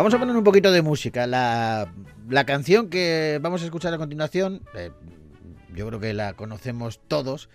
Vamos 0.02 0.16
a 0.16 0.18
poner 0.18 0.36
un 0.36 0.44
poquito 0.44 0.72
de 0.72 0.82
música. 0.82 1.28
La, 1.28 1.94
la 2.28 2.44
canción 2.44 2.90
que 2.90 3.38
vamos 3.40 3.62
a 3.62 3.66
escuchar 3.66 3.94
a 3.94 4.00
continuación, 4.00 4.64
eh, 4.74 4.90
yo 5.76 5.86
creo 5.86 6.00
que 6.00 6.16
la 6.16 6.34
conocemos 6.34 7.00
todos. 7.08 7.50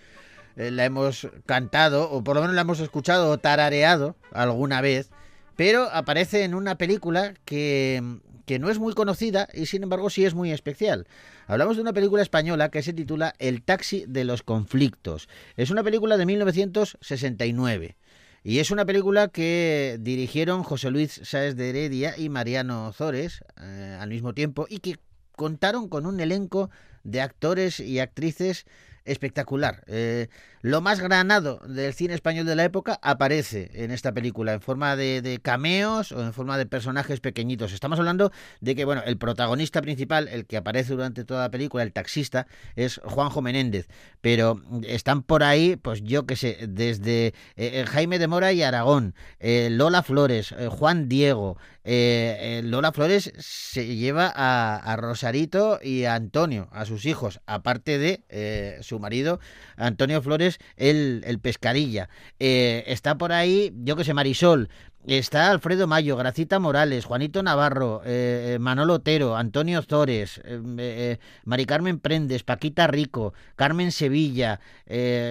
eh, 0.54 0.70
la 0.70 0.84
hemos 0.84 1.26
cantado, 1.44 2.08
o 2.08 2.22
por 2.22 2.36
lo 2.36 2.42
menos 2.42 2.54
la 2.54 2.60
hemos 2.60 2.78
escuchado 2.78 3.32
o 3.32 3.38
tarareado 3.38 4.14
alguna 4.30 4.80
vez. 4.80 5.10
pero 5.56 5.88
aparece 5.92 6.44
en 6.44 6.54
una 6.54 6.78
película 6.78 7.34
que, 7.44 8.00
que 8.46 8.60
no 8.60 8.70
es 8.70 8.78
muy 8.78 8.94
conocida 8.94 9.48
y 9.52 9.66
sin 9.66 9.82
embargo 9.82 10.08
sí 10.08 10.24
es 10.24 10.34
muy 10.34 10.52
especial. 10.52 11.08
Hablamos 11.48 11.74
de 11.74 11.82
una 11.82 11.94
película 11.94 12.22
española 12.22 12.68
que 12.68 12.84
se 12.84 12.92
titula 12.92 13.34
El 13.40 13.62
taxi 13.64 14.04
de 14.06 14.22
los 14.22 14.44
conflictos. 14.44 15.28
Es 15.56 15.70
una 15.70 15.82
película 15.82 16.16
de 16.16 16.26
1969. 16.26 17.96
Y 18.48 18.60
es 18.60 18.70
una 18.70 18.84
película 18.84 19.26
que 19.26 19.96
dirigieron 19.98 20.62
José 20.62 20.92
Luis 20.92 21.20
Sáez 21.24 21.56
de 21.56 21.68
Heredia 21.68 22.16
y 22.16 22.28
Mariano 22.28 22.92
Zores 22.92 23.40
eh, 23.60 23.98
al 24.00 24.08
mismo 24.08 24.34
tiempo 24.34 24.66
y 24.70 24.78
que 24.78 25.00
contaron 25.32 25.88
con 25.88 26.06
un 26.06 26.20
elenco 26.20 26.70
de 27.02 27.22
actores 27.22 27.80
y 27.80 27.98
actrices 27.98 28.64
espectacular. 29.06 29.82
Eh, 29.86 30.28
lo 30.62 30.80
más 30.80 31.00
granado 31.00 31.60
del 31.66 31.94
cine 31.94 32.14
español 32.14 32.44
de 32.44 32.56
la 32.56 32.64
época 32.64 32.98
aparece 33.02 33.70
en 33.74 33.90
esta 33.90 34.12
película 34.12 34.52
en 34.52 34.60
forma 34.60 34.96
de, 34.96 35.40
cameos 35.42 36.12
o 36.12 36.22
en 36.22 36.32
forma 36.32 36.58
de 36.58 36.66
personajes 36.66 37.20
pequeñitos. 37.20 37.72
Estamos 37.72 37.98
hablando 37.98 38.32
de 38.60 38.74
que, 38.74 38.84
bueno, 38.84 39.02
el 39.06 39.16
protagonista 39.16 39.80
principal, 39.80 40.28
el 40.28 40.46
que 40.46 40.56
aparece 40.56 40.94
durante 40.94 41.24
toda 41.24 41.42
la 41.42 41.50
película, 41.50 41.82
el 41.82 41.92
taxista, 41.92 42.46
es 42.74 43.00
Juanjo 43.04 43.42
Menéndez. 43.42 43.86
Pero 44.20 44.60
están 44.82 45.22
por 45.22 45.44
ahí, 45.44 45.76
pues 45.76 46.02
yo 46.02 46.26
qué 46.26 46.36
sé, 46.36 46.58
desde 46.68 47.26
eh, 47.26 47.32
eh, 47.56 47.84
Jaime 47.86 48.18
de 48.18 48.26
Mora 48.26 48.52
y 48.52 48.62
Aragón, 48.62 49.14
Lola 49.40 50.02
Flores, 50.02 50.54
Juan 50.70 51.08
Diego. 51.08 51.58
Lola 52.64 52.92
Flores 52.92 53.32
se 53.38 53.94
lleva 53.94 54.32
a, 54.34 54.96
Rosarito 54.96 55.78
y 55.82 56.04
a 56.04 56.14
Antonio, 56.14 56.68
a 56.72 56.84
sus 56.84 57.06
hijos, 57.06 57.40
aparte 57.46 57.98
de 57.98 58.78
su 58.82 58.98
marido, 58.98 59.38
Antonio 59.76 60.20
Flores, 60.22 60.58
el, 60.76 61.22
el 61.24 61.38
pescadilla. 61.38 62.08
Eh, 62.38 62.84
está 62.86 63.16
por 63.18 63.32
ahí, 63.32 63.72
yo 63.84 63.96
que 63.96 64.04
sé, 64.04 64.14
Marisol. 64.14 64.68
Está 65.06 65.52
Alfredo 65.52 65.86
Mayo, 65.86 66.16
Gracita 66.16 66.58
Morales, 66.58 67.04
Juanito 67.04 67.40
Navarro, 67.40 68.02
eh, 68.04 68.54
eh, 68.54 68.58
Manolo 68.58 68.94
Otero, 68.94 69.36
Antonio 69.36 69.80
Zores, 69.82 70.40
Mari 71.44 71.64
Carmen 71.64 72.00
Prendes, 72.00 72.42
Paquita 72.42 72.88
Rico, 72.88 73.32
Carmen 73.54 73.92
Sevilla, 73.92 74.58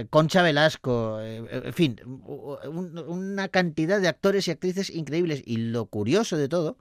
Concha 0.09 0.41
Velasco, 0.43 1.19
en 1.21 1.73
fin, 1.73 1.99
una 2.05 3.49
cantidad 3.49 3.99
de 3.99 4.07
actores 4.07 4.47
y 4.47 4.51
actrices 4.51 4.89
increíbles. 4.89 5.43
Y 5.45 5.57
lo 5.57 5.87
curioso 5.87 6.37
de 6.37 6.47
todo 6.47 6.77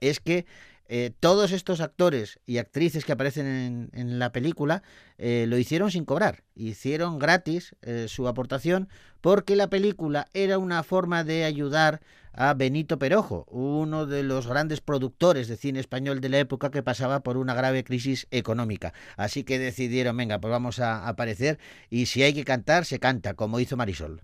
es 0.00 0.20
que 0.20 0.46
eh, 0.88 1.12
todos 1.18 1.52
estos 1.52 1.80
actores 1.80 2.38
y 2.46 2.58
actrices 2.58 3.04
que 3.04 3.12
aparecen 3.12 3.90
en, 3.92 4.18
la 4.18 4.30
película 4.30 4.82
eh, 5.18 5.46
lo 5.48 5.58
hicieron 5.58 5.90
sin 5.90 6.04
cobrar, 6.04 6.44
hicieron 6.54 7.18
gratis 7.18 7.74
eh, 7.82 8.06
su 8.08 8.28
aportación 8.28 8.88
porque 9.20 9.56
la 9.56 9.68
película 9.68 10.28
era 10.32 10.58
una 10.58 10.82
forma 10.84 11.24
de 11.24 11.44
ayudar 11.44 12.00
a 12.32 12.54
Benito 12.54 12.98
Perojo, 12.98 13.46
uno 13.48 14.06
de 14.06 14.22
los 14.22 14.46
grandes 14.46 14.80
productores 14.80 15.48
de 15.48 15.56
cine 15.56 15.80
español 15.80 16.20
de 16.20 16.28
la 16.28 16.38
época 16.38 16.70
que 16.70 16.82
pasaba 16.82 17.20
por 17.20 17.36
una 17.36 17.54
grave 17.54 17.82
crisis 17.82 18.28
económica. 18.30 18.92
Así 19.16 19.42
que 19.42 19.58
decidieron, 19.58 20.16
venga, 20.16 20.38
pues 20.38 20.50
vamos 20.50 20.78
a 20.78 21.08
aparecer 21.08 21.58
y 21.90 22.06
si 22.06 22.22
hay 22.22 22.34
que 22.34 22.44
cantar, 22.44 22.84
se 22.84 23.00
canta, 23.00 23.34
como 23.34 23.58
hizo 23.58 23.76
Marisol. 23.76 24.22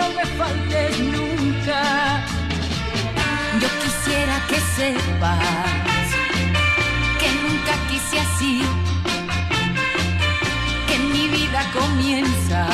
No 0.00 0.08
me 0.16 0.24
faltes 0.38 0.98
nunca. 0.98 1.80
Yo 3.60 3.68
quisiera 3.82 4.36
que 4.48 4.58
sepas 4.76 6.06
que 7.20 7.28
nunca 7.44 7.72
quise 7.88 8.16
así, 8.26 8.62
que 10.88 10.98
mi 11.12 11.28
vida 11.28 11.60
comienza 11.78 12.66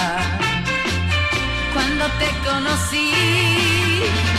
cuando 1.74 2.04
te 2.20 2.28
conocí. 2.48 4.35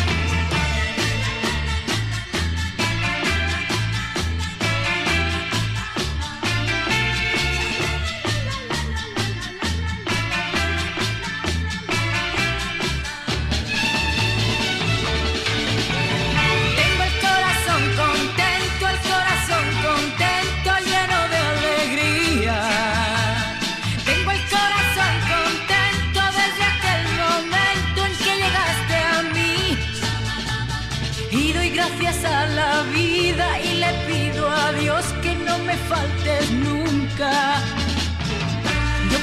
Yo 37.18 37.24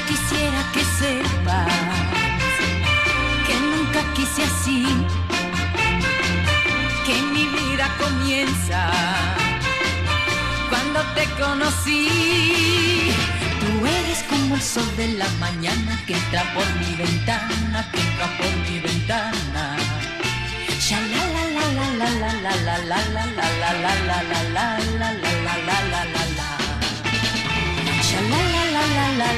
quisiera 0.08 0.60
que 0.72 0.80
sepas 0.98 1.68
que 3.46 3.54
nunca 3.60 4.02
quise 4.14 4.42
así, 4.42 4.84
que 7.06 7.22
mi 7.32 7.46
vida 7.46 7.88
comienza 7.96 8.90
cuando 10.68 11.02
te 11.14 11.24
conocí. 11.40 13.12
Tú 13.60 13.86
eres 13.86 14.24
como 14.24 14.56
el 14.56 14.62
sol 14.62 14.90
de 14.96 15.12
la 15.12 15.28
mañana 15.38 16.02
que 16.04 16.14
entra 16.14 16.42
por 16.52 16.66
mi 16.80 16.96
ventana, 16.96 17.88
que 17.92 18.00
entra 18.00 18.26
por 18.38 18.56
mi 18.68 18.80
ventana. 18.80 19.76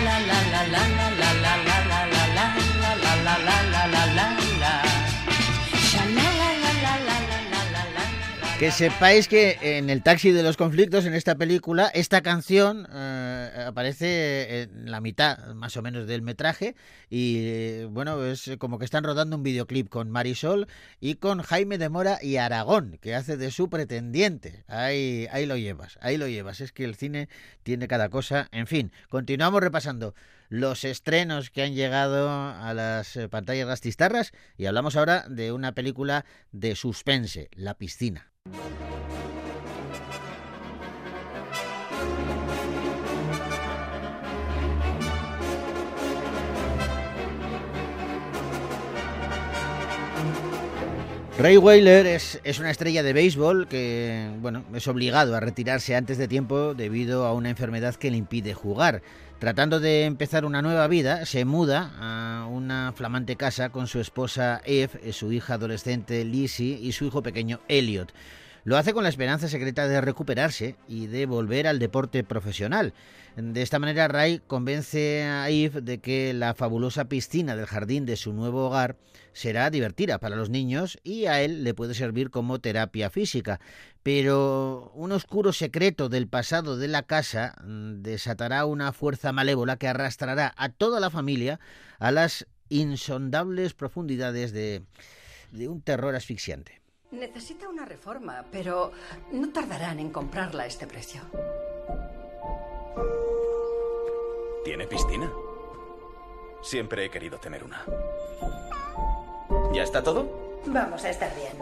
la 0.04 0.18
la 0.28 0.38
la 0.52 0.62
la 0.66 0.88
la. 0.96 1.05
Que 8.58 8.70
sepáis 8.70 9.28
que 9.28 9.58
en 9.60 9.90
el 9.90 10.02
taxi 10.02 10.32
de 10.32 10.42
los 10.42 10.56
conflictos, 10.56 11.04
en 11.04 11.12
esta 11.12 11.34
película, 11.34 11.88
esta 11.88 12.22
canción 12.22 12.88
eh, 12.90 13.64
aparece 13.66 14.62
en 14.62 14.90
la 14.90 15.02
mitad, 15.02 15.54
más 15.54 15.76
o 15.76 15.82
menos, 15.82 16.06
del 16.06 16.22
metraje. 16.22 16.74
Y 17.10 17.84
bueno, 17.84 18.24
es 18.24 18.50
como 18.58 18.78
que 18.78 18.86
están 18.86 19.04
rodando 19.04 19.36
un 19.36 19.42
videoclip 19.42 19.90
con 19.90 20.10
Marisol 20.10 20.68
y 21.00 21.16
con 21.16 21.42
Jaime 21.42 21.76
de 21.76 21.90
Mora 21.90 22.18
y 22.22 22.38
Aragón, 22.38 22.96
que 23.02 23.14
hace 23.14 23.36
de 23.36 23.50
su 23.50 23.68
pretendiente. 23.68 24.64
Ahí, 24.68 25.28
ahí 25.32 25.44
lo 25.44 25.58
llevas, 25.58 25.98
ahí 26.00 26.16
lo 26.16 26.26
llevas. 26.26 26.62
Es 26.62 26.72
que 26.72 26.84
el 26.84 26.94
cine 26.94 27.28
tiene 27.62 27.88
cada 27.88 28.08
cosa. 28.08 28.48
En 28.52 28.66
fin, 28.66 28.90
continuamos 29.10 29.60
repasando 29.60 30.14
los 30.48 30.84
estrenos 30.84 31.50
que 31.50 31.62
han 31.62 31.74
llegado 31.74 32.30
a 32.30 32.72
las 32.72 33.18
eh, 33.18 33.28
pantallas 33.28 33.68
gastistarras 33.68 34.32
y 34.56 34.64
hablamos 34.64 34.96
ahora 34.96 35.26
de 35.28 35.52
una 35.52 35.72
película 35.72 36.24
de 36.52 36.74
suspense, 36.74 37.50
La 37.52 37.74
piscina. 37.74 38.32
Música 38.52 39.35
Ray 51.38 51.58
Weiler 51.58 52.06
es, 52.06 52.40
es, 52.44 52.58
una 52.58 52.70
estrella 52.70 53.02
de 53.02 53.12
béisbol 53.12 53.68
que, 53.68 54.30
bueno, 54.40 54.64
es 54.74 54.88
obligado 54.88 55.36
a 55.36 55.40
retirarse 55.40 55.94
antes 55.94 56.16
de 56.16 56.28
tiempo 56.28 56.72
debido 56.72 57.26
a 57.26 57.34
una 57.34 57.50
enfermedad 57.50 57.94
que 57.94 58.10
le 58.10 58.16
impide 58.16 58.54
jugar. 58.54 59.02
Tratando 59.38 59.78
de 59.78 60.04
empezar 60.04 60.46
una 60.46 60.62
nueva 60.62 60.86
vida, 60.88 61.26
se 61.26 61.44
muda 61.44 61.92
a 62.00 62.46
una 62.46 62.94
flamante 62.96 63.36
casa 63.36 63.68
con 63.68 63.86
su 63.86 64.00
esposa 64.00 64.62
Eve, 64.64 65.12
su 65.12 65.30
hija 65.30 65.54
adolescente 65.54 66.24
Lizzie 66.24 66.78
y 66.80 66.92
su 66.92 67.04
hijo 67.04 67.22
pequeño 67.22 67.60
Elliot. 67.68 68.14
Lo 68.66 68.76
hace 68.76 68.92
con 68.92 69.04
la 69.04 69.10
esperanza 69.10 69.46
secreta 69.46 69.86
de 69.86 70.00
recuperarse 70.00 70.74
y 70.88 71.06
de 71.06 71.26
volver 71.26 71.68
al 71.68 71.78
deporte 71.78 72.24
profesional. 72.24 72.94
De 73.36 73.62
esta 73.62 73.78
manera, 73.78 74.08
Ray 74.08 74.42
convence 74.44 75.22
a 75.22 75.48
Eve 75.50 75.82
de 75.82 75.98
que 75.98 76.34
la 76.34 76.52
fabulosa 76.52 77.04
piscina 77.04 77.54
del 77.54 77.66
jardín 77.66 78.06
de 78.06 78.16
su 78.16 78.32
nuevo 78.32 78.66
hogar 78.66 78.96
será 79.32 79.70
divertida 79.70 80.18
para 80.18 80.34
los 80.34 80.50
niños 80.50 80.98
y 81.04 81.26
a 81.26 81.42
él 81.42 81.62
le 81.62 81.74
puede 81.74 81.94
servir 81.94 82.30
como 82.30 82.58
terapia 82.58 83.08
física. 83.08 83.60
Pero 84.02 84.90
un 84.96 85.12
oscuro 85.12 85.52
secreto 85.52 86.08
del 86.08 86.26
pasado 86.26 86.76
de 86.76 86.88
la 86.88 87.04
casa 87.04 87.54
mm, 87.64 88.02
desatará 88.02 88.66
una 88.66 88.92
fuerza 88.92 89.30
malévola 89.30 89.76
que 89.76 89.86
arrastrará 89.86 90.52
a 90.56 90.70
toda 90.70 90.98
la 90.98 91.10
familia 91.10 91.60
a 92.00 92.10
las 92.10 92.48
insondables 92.68 93.74
profundidades 93.74 94.50
de, 94.50 94.82
de 95.52 95.68
un 95.68 95.82
terror 95.82 96.16
asfixiante. 96.16 96.84
Necesita 97.12 97.68
una 97.68 97.84
reforma, 97.84 98.44
pero 98.50 98.90
no 99.30 99.52
tardarán 99.52 100.00
en 100.00 100.10
comprarla 100.10 100.64
a 100.64 100.66
este 100.66 100.88
precio. 100.88 101.22
¿Tiene 104.64 104.88
piscina? 104.88 105.30
Siempre 106.62 107.04
he 107.04 107.10
querido 107.10 107.38
tener 107.38 107.62
una. 107.62 107.84
¿Ya 109.72 109.84
está 109.84 110.02
todo? 110.02 110.60
Vamos 110.66 111.04
a 111.04 111.10
estar 111.10 111.32
bien. 111.36 111.52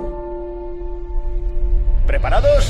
¿Preparados? 2.06 2.64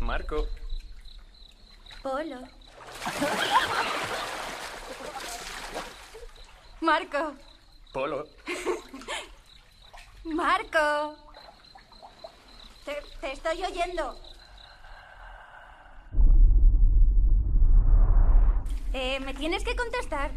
Marco. 0.00 0.46
Polo. 2.02 2.40
Marco. 6.84 7.32
Polo. 7.94 8.26
Marco. 10.24 11.16
Te, 12.84 12.98
te 13.20 13.32
estoy 13.32 13.64
oyendo. 13.64 14.14
Eh, 18.92 19.18
me 19.20 19.32
tienes 19.32 19.64
que 19.64 19.74
contestar. 19.74 20.30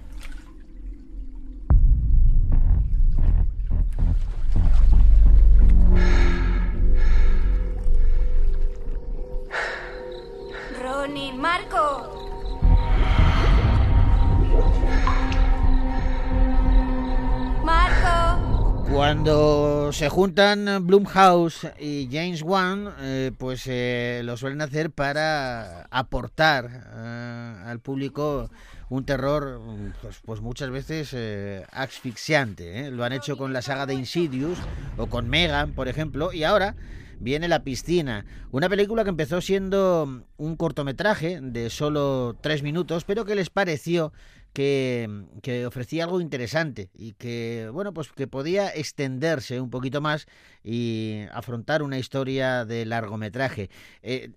Se 19.98 20.10
juntan 20.10 20.86
Blumhouse 20.86 21.72
y 21.80 22.08
James 22.12 22.44
Wan, 22.44 22.94
eh, 23.00 23.32
pues 23.36 23.64
eh, 23.66 24.22
lo 24.24 24.38
suelen 24.38 24.62
hacer 24.62 24.92
para 24.92 25.88
aportar 25.90 26.70
eh, 26.94 27.64
al 27.66 27.80
público 27.80 28.52
un 28.90 29.06
terror 29.06 29.60
pues, 30.04 30.22
pues 30.24 30.40
muchas 30.42 30.70
veces 30.70 31.10
eh, 31.14 31.66
asfixiante. 31.72 32.82
¿eh? 32.82 32.92
Lo 32.92 33.06
han 33.06 33.14
hecho 33.14 33.38
con 33.38 33.54
la 33.54 33.64
saga 33.64 33.88
de 33.88 33.96
Insidious 33.96 34.60
o 34.98 35.08
con 35.08 35.30
Megan, 35.30 35.74
por 35.74 35.88
ejemplo, 35.88 36.32
y 36.32 36.44
ahora 36.44 36.76
viene 37.20 37.48
La 37.48 37.64
piscina, 37.64 38.24
una 38.52 38.70
película 38.70 39.04
que 39.04 39.10
empezó 39.10 39.42
siendo 39.42 40.24
un 40.38 40.56
cortometraje 40.58 41.40
de 41.42 41.72
solo 41.72 42.38
tres 42.40 42.62
minutos, 42.62 43.04
pero 43.04 43.26
que 43.26 43.34
les 43.34 43.50
pareció 43.50 44.14
que, 44.58 45.08
que, 45.44 45.68
ofrecía 45.68 46.06
algo 46.06 46.20
interesante 46.20 46.90
y 46.96 47.14
que, 47.14 47.70
bueno, 47.72 47.94
pues 47.94 48.12
que 48.12 48.26
podía 48.26 48.70
extenderse 48.70 49.62
un 49.62 49.70
poquito 49.70 50.02
más 50.02 50.26
y 50.64 51.26
afrontar 51.32 51.84
una 51.84 52.00
historia 52.00 52.66
de 52.66 52.84
largometraje. 52.88 53.70
Eh, 54.02 54.32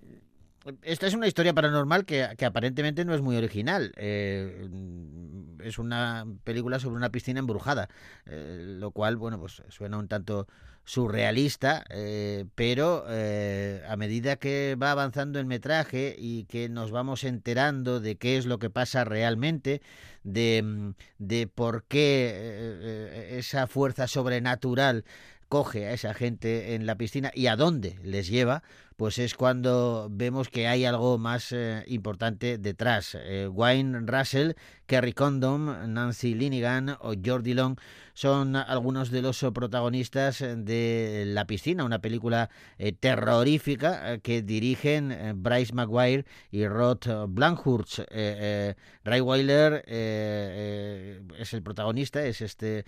esta 0.83 1.07
es 1.07 1.15
una 1.15 1.27
historia 1.27 1.55
paranormal 1.55 2.05
que, 2.05 2.25
aparentemente 2.45 3.05
no 3.05 3.15
es 3.15 3.23
muy 3.23 3.37
original. 3.37 3.93
Eh, 3.97 4.69
es 5.63 5.79
una 5.79 6.27
película 6.45 6.79
sobre 6.79 6.97
una 6.97 7.11
piscina 7.11 7.41
embrujada, 7.41 7.89
eh, 8.27 8.77
lo 8.79 8.91
cual, 8.91 9.17
bueno, 9.17 9.39
pues 9.39 9.63
suena 9.69 9.99
un 9.99 10.09
tanto 10.09 10.49
surrealista, 10.85 11.85
eh, 11.91 12.47
pero 12.55 13.05
a 13.07 13.97
medida 13.97 14.37
que 14.37 14.77
va 14.81 14.91
avanzando 14.91 15.39
el 15.39 15.47
metraje 15.47 16.17
y 16.19 16.45
que 16.45 16.69
nos 16.69 16.91
vamos 16.91 17.25
enterando 17.25 18.01
de 18.01 18.17
qué 18.17 18.37
es 18.37 18.47
lo 18.47 18.59
que 18.59 18.71
pasa 18.71 19.05
realmente, 19.05 19.83
de, 20.25 20.95
por 21.55 21.85
qué 21.85 23.37
esa 23.39 23.67
fuerza 23.67 24.09
sobrenatural 24.09 25.05
coge 25.51 25.87
a 25.87 25.93
esa 25.93 26.15
gente 26.15 26.75
en 26.75 26.87
la 26.87 26.95
piscina 26.95 27.33
y 27.35 27.49
a 27.49 27.57
dónde 27.57 27.99
les 28.05 28.29
lleva, 28.29 28.63
pues 29.01 29.19
es 29.19 29.35
cuando 29.35 30.09
vemos 30.11 30.51
que 30.51 30.69
hay 30.69 30.85
algo 30.85 31.17
más 31.17 31.53
eh, 31.53 31.85
importante 31.87 32.59
detrás. 32.59 33.17
Eh, 33.19 33.49
Wayne 33.51 34.01
Russell, 34.01 34.53
Kerry 34.85 35.15
Condon, 35.15 35.95
Nancy 35.95 36.35
Linigan 36.35 36.91
o 37.01 37.15
Jordi 37.25 37.55
Long 37.55 37.79
son 38.21 38.55
algunos 38.55 39.11
de 39.11 39.23
los 39.23 39.41
protagonistas 39.55 40.41
de 40.41 41.25
La 41.29 41.47
piscina, 41.47 41.85
una 41.85 42.01
película 42.01 42.51
eh, 42.77 42.93
terrorífica 42.93 44.19
que 44.19 44.43
dirigen 44.43 45.11
eh, 45.11 45.33
Bryce 45.35 45.73
Maguire 45.73 46.27
y 46.51 46.67
Rod 46.67 47.29
Blankhurst. 47.29 48.01
Eh, 48.11 48.75
Ray 49.05 49.23
Weiler 49.23 49.83
es 49.87 51.55
el 51.55 51.63
protagonista, 51.63 52.23
es 52.23 52.43
este 52.43 52.85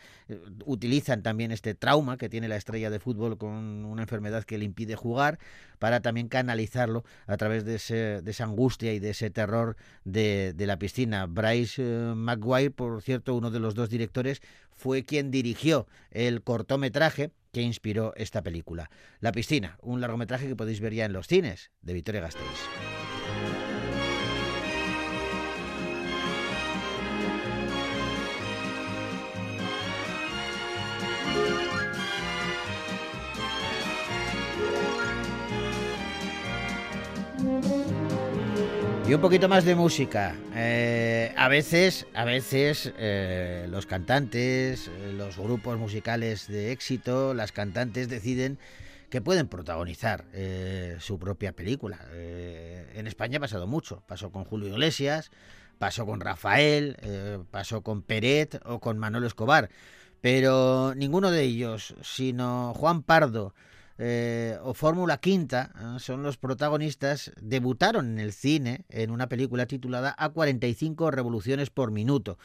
utilizan 0.66 1.22
también 1.22 1.50
este 1.50 1.74
trauma 1.74 2.18
que 2.18 2.28
tiene 2.28 2.48
la 2.48 2.56
estrella 2.56 2.90
de 2.90 2.98
fútbol 2.98 3.38
con 3.38 3.86
una 3.86 4.02
enfermedad 4.02 4.44
que 4.44 4.58
le 4.58 4.66
impide 4.66 4.96
jugar 4.96 5.38
para 5.82 6.00
también 6.00 6.28
canalizarlo 6.28 7.02
a 7.26 7.36
través 7.36 7.64
de, 7.64 7.74
esa 7.74 8.44
angustia 8.44 8.92
y 8.92 9.00
de 9.00 9.10
ese 9.10 9.30
terror 9.30 9.76
de, 10.04 10.54
la 10.56 10.78
piscina. 10.78 11.26
Bryce 11.26 11.82
Maguire, 12.14 12.70
por 12.70 13.02
cierto, 13.02 13.34
uno 13.34 13.50
de 13.50 13.58
los 13.58 13.74
dos 13.74 13.90
directores, 13.90 14.42
fue 14.70 15.04
quien 15.04 15.32
dirigió 15.32 15.88
el 16.12 16.44
cortometraje 16.44 17.32
que 17.50 17.62
inspiró 17.62 18.12
esta 18.14 18.42
película. 18.42 18.90
La 19.18 19.32
piscina, 19.32 19.76
un 19.82 20.00
largometraje 20.00 20.46
que 20.46 20.54
podéis 20.54 20.78
ver 20.78 20.94
ya 20.94 21.04
en 21.04 21.14
los 21.14 21.26
cines 21.26 21.72
de 21.80 21.94
Victoria 21.94 22.20
Gasteiz. 22.20 22.46
Y 39.12 39.14
un 39.14 39.20
poquito 39.20 39.46
más 39.46 39.66
de 39.66 39.74
música. 39.74 40.34
Eh, 40.54 41.34
a 41.36 41.48
veces, 41.48 42.06
a 42.14 42.24
veces 42.24 42.94
eh, 42.96 43.66
los 43.68 43.84
cantantes, 43.84 44.88
eh, 44.88 45.12
los 45.12 45.36
grupos 45.36 45.76
musicales 45.76 46.48
de 46.48 46.72
éxito, 46.72 47.34
las 47.34 47.52
cantantes 47.52 48.08
deciden 48.08 48.58
que 49.10 49.20
pueden 49.20 49.48
protagonizar 49.48 50.24
su 50.98 51.18
propia 51.18 51.52
película. 51.52 51.98
en 52.14 53.06
España 53.06 53.36
ha 53.36 53.40
pasado 53.40 53.66
mucho. 53.66 54.02
Pasó 54.06 54.32
con 54.32 54.46
Julio 54.46 54.68
Iglesias, 54.68 55.30
pasó 55.78 56.06
con 56.06 56.20
Rafael, 56.20 56.96
pasó 57.50 57.82
con 57.82 58.00
Peret 58.00 58.62
o 58.64 58.80
con 58.80 58.96
Manolo 58.96 59.26
Escobar, 59.26 59.68
pero 60.22 60.94
ninguno 60.94 61.30
de 61.30 61.42
ellos, 61.42 61.94
sino 62.00 62.72
Juan 62.72 63.02
Pardo, 63.02 63.52
eh, 63.98 64.58
o 64.62 64.74
Fórmula 64.74 65.18
Quinta 65.18 65.70
son 65.98 66.22
los 66.22 66.36
protagonistas, 66.36 67.32
debutaron 67.40 68.12
en 68.12 68.18
el 68.18 68.32
cine 68.32 68.84
en 68.88 69.10
una 69.10 69.28
película 69.28 69.66
titulada 69.66 70.14
A 70.18 70.30
45 70.30 71.10
revoluciones 71.10 71.70
por 71.70 71.90
minuto. 71.90 72.38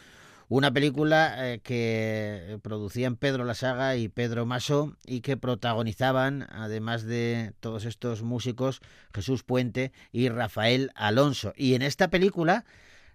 Una 0.50 0.72
película 0.72 1.36
eh, 1.52 1.60
que 1.60 2.58
producían 2.62 3.18
Pedro 3.18 3.44
La 3.44 3.54
Saga 3.54 3.98
y 3.98 4.08
Pedro 4.08 4.46
Masó 4.46 4.96
y 5.06 5.20
que 5.20 5.36
protagonizaban, 5.36 6.48
además 6.50 7.04
de 7.04 7.52
todos 7.60 7.84
estos 7.84 8.22
músicos, 8.22 8.80
Jesús 9.14 9.44
Puente 9.44 9.92
y 10.14 10.30
Rafael 10.30 10.92
Alonso. 10.96 11.52
Y 11.58 11.74
en 11.74 11.82
esta 11.82 12.10
película 12.10 12.64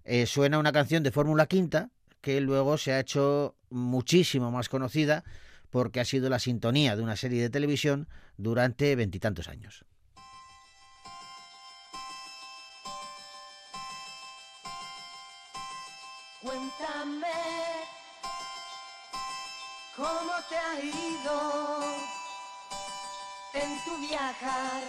eh, 0.05 0.27
suena 0.27 0.59
una 0.59 0.73
canción 0.73 1.03
de 1.03 1.11
Fórmula 1.11 1.47
Quinta 1.47 1.89
que 2.21 2.41
luego 2.43 2.77
se 2.77 2.93
ha 2.93 3.01
hecho 3.01 3.57
muchísimo 3.71 4.51
más 4.51 4.69
conocida 4.69 5.25
porque 5.73 6.01
ha 6.01 6.05
sido 6.05 6.29
la 6.29 6.39
sintonía 6.39 6.95
de 6.95 7.03
una 7.03 7.17
serie 7.17 7.43
de 7.43 7.51
televisión 7.51 8.07
durante 8.37 8.95
veintitantos 8.95 9.49
años. 9.49 9.85
Cuéntame 16.43 17.27
cómo 19.97 20.33
te 20.49 20.57
ha 20.57 20.79
ido 20.85 21.83
en 23.55 23.85
tu 23.85 23.99
viajar 24.09 24.83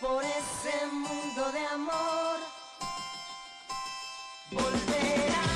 por 0.00 0.24
ese 0.24 0.86
mundo 0.92 1.52
de 1.52 1.66
amor. 1.66 2.40
Volverás, 4.50 5.49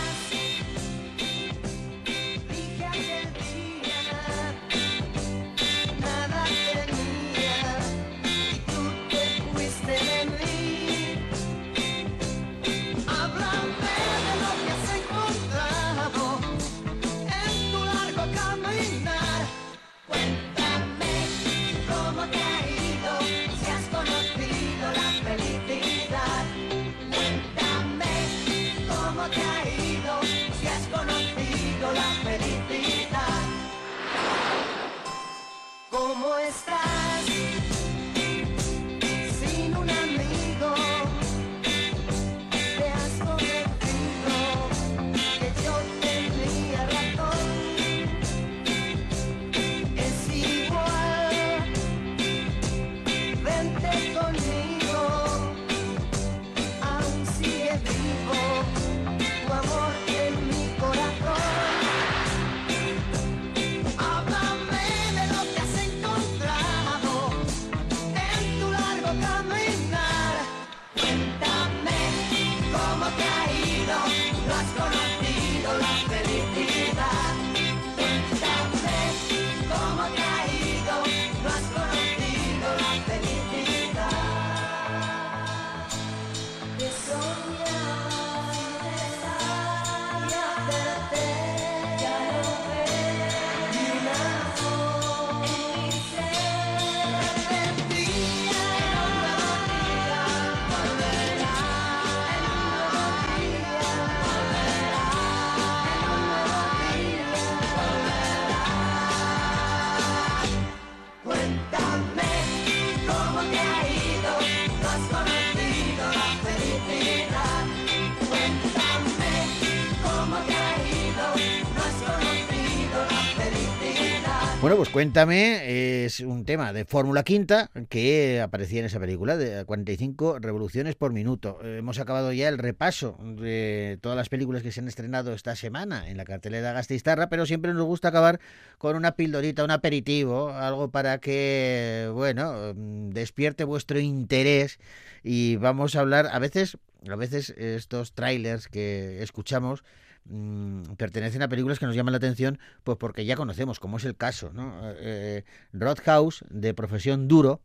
pues 124.84 124.92
cuéntame, 124.92 126.04
es 126.04 126.20
un 126.20 126.44
tema 126.44 126.74
de 126.74 126.84
Fórmula 126.84 127.22
Quinta 127.22 127.70
que 127.88 128.42
aparecía 128.42 128.80
en 128.80 128.84
esa 128.84 129.00
película 129.00 129.38
de 129.38 129.64
45 129.64 130.40
revoluciones 130.40 130.94
por 130.94 131.10
minuto. 131.10 131.58
Hemos 131.64 131.98
acabado 131.98 132.34
ya 132.34 132.50
el 132.50 132.58
repaso 132.58 133.16
de 133.22 133.98
todas 134.02 134.14
las 134.14 134.28
películas 134.28 134.62
que 134.62 134.72
se 134.72 134.80
han 134.80 134.88
estrenado 134.88 135.32
esta 135.32 135.56
semana 135.56 136.10
en 136.10 136.18
la 136.18 136.26
cartelera 136.26 136.74
Gastistarra, 136.74 137.30
pero 137.30 137.46
siempre 137.46 137.72
nos 137.72 137.84
gusta 137.84 138.08
acabar 138.08 138.40
con 138.76 138.94
una 138.94 139.12
pildorita, 139.12 139.64
un 139.64 139.70
aperitivo, 139.70 140.50
algo 140.50 140.90
para 140.90 141.16
que, 141.16 142.10
bueno, 142.12 142.74
despierte 142.74 143.64
vuestro 143.64 143.98
interés 144.00 144.78
y 145.22 145.56
vamos 145.56 145.96
a 145.96 146.00
hablar, 146.00 146.28
a 146.30 146.38
veces, 146.38 146.76
a 147.08 147.16
veces 147.16 147.48
estos 147.56 148.12
trailers 148.12 148.68
que 148.68 149.22
escuchamos 149.22 149.82
mm, 150.26 150.94
pertenecen 150.96 151.42
a 151.42 151.48
películas 151.48 151.78
que 151.78 151.86
nos 151.86 151.94
llaman 151.94 152.12
la 152.12 152.18
atención, 152.18 152.58
pues 152.82 152.98
porque 152.98 153.24
ya 153.24 153.36
conocemos, 153.36 153.80
como 153.80 153.96
es 153.98 154.04
el 154.04 154.16
caso, 154.16 154.52
¿no? 154.52 154.74
Eh, 154.96 155.44
Roadhouse, 155.72 156.44
de 156.50 156.74
profesión 156.74 157.28
duro, 157.28 157.60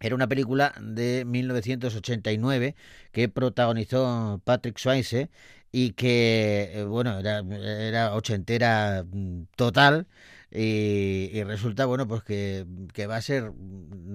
era 0.00 0.14
una 0.14 0.28
película 0.28 0.72
de 0.80 1.24
1989 1.26 2.74
que 3.12 3.28
protagonizó 3.28 4.40
Patrick 4.44 4.78
Swayze 4.78 5.30
y 5.72 5.92
que, 5.92 6.70
eh, 6.74 6.84
bueno, 6.84 7.18
era, 7.18 7.40
era 7.40 8.14
ochentera 8.14 9.04
mm, 9.10 9.42
total. 9.56 10.06
Y, 10.52 11.42
resulta, 11.44 11.86
bueno, 11.86 12.08
pues 12.08 12.22
que, 12.24 12.66
va 13.06 13.16
a 13.16 13.22
ser 13.22 13.52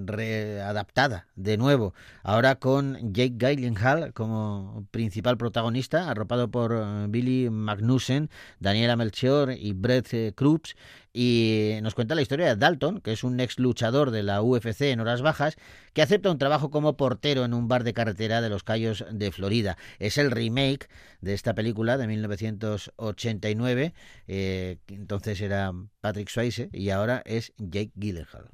readaptada 0.05 1.27
de 1.35 1.57
nuevo. 1.57 1.93
Ahora 2.23 2.55
con 2.55 3.13
Jake 3.13 3.35
Gyllenhaal 3.37 4.13
como 4.13 4.85
principal 4.91 5.37
protagonista, 5.37 6.09
arropado 6.09 6.51
por 6.51 6.73
eh, 6.73 7.05
Billy 7.07 7.49
Magnussen, 7.49 8.29
Daniela 8.59 8.95
Melchior 8.95 9.53
y 9.57 9.73
Brett 9.73 10.13
eh, 10.13 10.33
Krups. 10.35 10.75
Y 11.17 11.75
nos 11.81 11.95
cuenta 11.95 12.13
la 12.13 12.21
historia 12.21 12.47
de 12.47 12.57
Dalton, 12.57 12.99
que 12.99 13.13
es 13.13 13.23
un 13.23 13.39
ex 13.39 13.57
luchador 13.57 14.11
de 14.11 14.21
la 14.21 14.41
UFC 14.41 14.81
en 14.81 14.99
horas 14.99 15.21
bajas, 15.21 15.55
que 15.93 16.01
acepta 16.01 16.29
un 16.29 16.37
trabajo 16.37 16.71
como 16.71 16.97
portero 16.97 17.45
en 17.45 17.53
un 17.53 17.69
bar 17.69 17.85
de 17.85 17.93
carretera 17.93 18.41
de 18.41 18.49
los 18.49 18.63
Cayos 18.63 19.05
de 19.09 19.31
Florida. 19.31 19.77
Es 19.97 20.17
el 20.17 20.29
remake 20.29 20.89
de 21.21 21.33
esta 21.33 21.55
película 21.55 21.97
de 21.97 22.07
1989. 22.07 23.93
eh, 24.27 24.77
entonces 24.87 25.39
era 25.39 25.71
Patrick 26.01 26.27
Swayze 26.27 26.69
y 26.73 26.89
ahora 26.89 27.21
es 27.23 27.53
Jake 27.59 27.93
Gyllenhaal. 27.95 28.49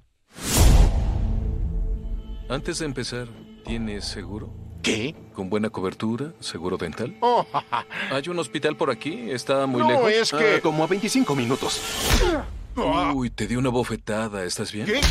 Antes 2.47 2.78
de 2.78 2.86
empezar, 2.86 3.28
¿tienes 3.66 4.05
seguro? 4.05 4.71
¿Qué? 4.82 5.16
¿Con 5.34 5.50
buena 5.50 5.70
cobertura? 5.70 6.34
¿Seguro 6.40 6.78
dental? 6.78 7.16
Oh, 7.22 7.46
¿Hay 8.12 8.28
un 8.30 8.40
hospital 8.40 8.76
por 8.76 8.90
aquí? 8.90 9.32
¿Está 9.32 9.66
muy 9.68 9.82
no, 9.82 9.90
lejos? 9.90 10.12
es 10.12 10.32
que... 10.32 10.56
Ah, 10.56 10.62
como 10.62 10.84
a 10.84 10.88
25 10.88 11.36
minutos. 11.36 11.82
Uy, 13.14 13.30
te 13.30 13.48
dio 13.48 13.60
una 13.60 13.70
bofetada. 13.70 14.44
¿Estás 14.44 14.72
bien? 14.72 14.88
¿Qué? 14.88 15.02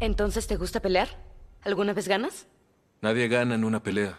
¿Entonces 0.00 0.46
te 0.46 0.56
gusta 0.56 0.80
pelear? 0.80 1.08
¿Alguna 1.62 1.92
vez 1.92 2.08
ganas? 2.08 2.46
Nadie 3.00 3.28
gana 3.28 3.54
en 3.54 3.64
una 3.64 3.82
pelea. 3.82 4.18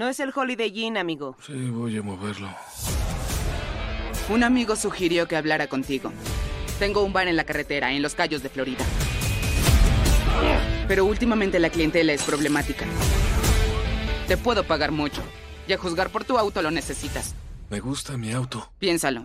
No 0.00 0.08
es 0.08 0.18
el 0.18 0.32
Holiday 0.34 0.72
Inn, 0.74 0.96
amigo. 0.96 1.36
Sí, 1.46 1.52
voy 1.52 1.98
a 1.98 2.02
moverlo. 2.02 2.48
Un 4.30 4.42
amigo 4.44 4.74
sugirió 4.74 5.28
que 5.28 5.36
hablara 5.36 5.66
contigo. 5.66 6.10
Tengo 6.78 7.02
un 7.02 7.12
bar 7.12 7.28
en 7.28 7.36
la 7.36 7.44
carretera, 7.44 7.92
en 7.92 8.00
los 8.00 8.14
Cayos 8.14 8.42
de 8.42 8.48
Florida. 8.48 8.82
Pero 10.88 11.04
últimamente 11.04 11.58
la 11.58 11.68
clientela 11.68 12.14
es 12.14 12.22
problemática. 12.22 12.86
Te 14.26 14.38
puedo 14.38 14.64
pagar 14.64 14.90
mucho. 14.90 15.20
Y 15.68 15.74
a 15.74 15.76
juzgar 15.76 16.08
por 16.08 16.24
tu 16.24 16.38
auto 16.38 16.62
lo 16.62 16.70
necesitas. 16.70 17.34
Me 17.68 17.80
gusta 17.80 18.16
mi 18.16 18.32
auto. 18.32 18.72
Piénsalo. 18.78 19.24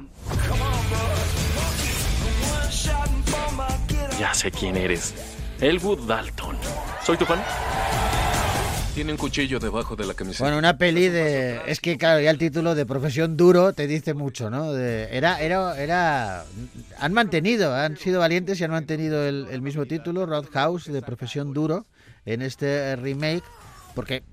Ya 4.19 4.33
sé 4.33 4.51
quién 4.51 4.75
eres. 4.75 5.13
Elwood 5.61 6.05
Dalton. 6.05 6.57
¿Soy 7.01 7.15
tu 7.15 7.23
fan? 7.23 7.39
Tiene 8.95 9.11
un 9.11 9.17
cuchillo 9.17 9.59
debajo 9.59 9.97
de 9.97 10.05
la 10.05 10.13
camiseta. 10.13 10.45
Bueno, 10.45 10.57
una 10.57 10.77
peli 10.77 11.09
de. 11.09 11.59
Es 11.67 11.81
que, 11.81 11.97
claro, 11.97 12.21
ya 12.21 12.31
el 12.31 12.37
título 12.37 12.75
de 12.75 12.85
Profesión 12.85 13.35
Duro 13.35 13.73
te 13.73 13.87
dice 13.87 14.13
mucho, 14.13 14.49
¿no? 14.49 14.71
De- 14.71 15.09
Era, 15.11 15.41
era, 15.41 15.77
era. 15.77 16.45
Han 16.99 17.11
mantenido, 17.11 17.75
han 17.75 17.97
sido 17.97 18.19
valientes 18.21 18.59
y 18.59 18.63
han 18.63 18.71
mantenido 18.71 19.27
el, 19.27 19.47
el 19.51 19.61
mismo 19.61 19.85
título, 19.85 20.25
Roadhouse, 20.25 20.85
de 20.93 21.01
Profesión 21.01 21.53
Duro, 21.53 21.85
en 22.25 22.41
este 22.41 22.67
eh, 22.91 22.95
remake, 22.95 23.43
porque 23.95 24.23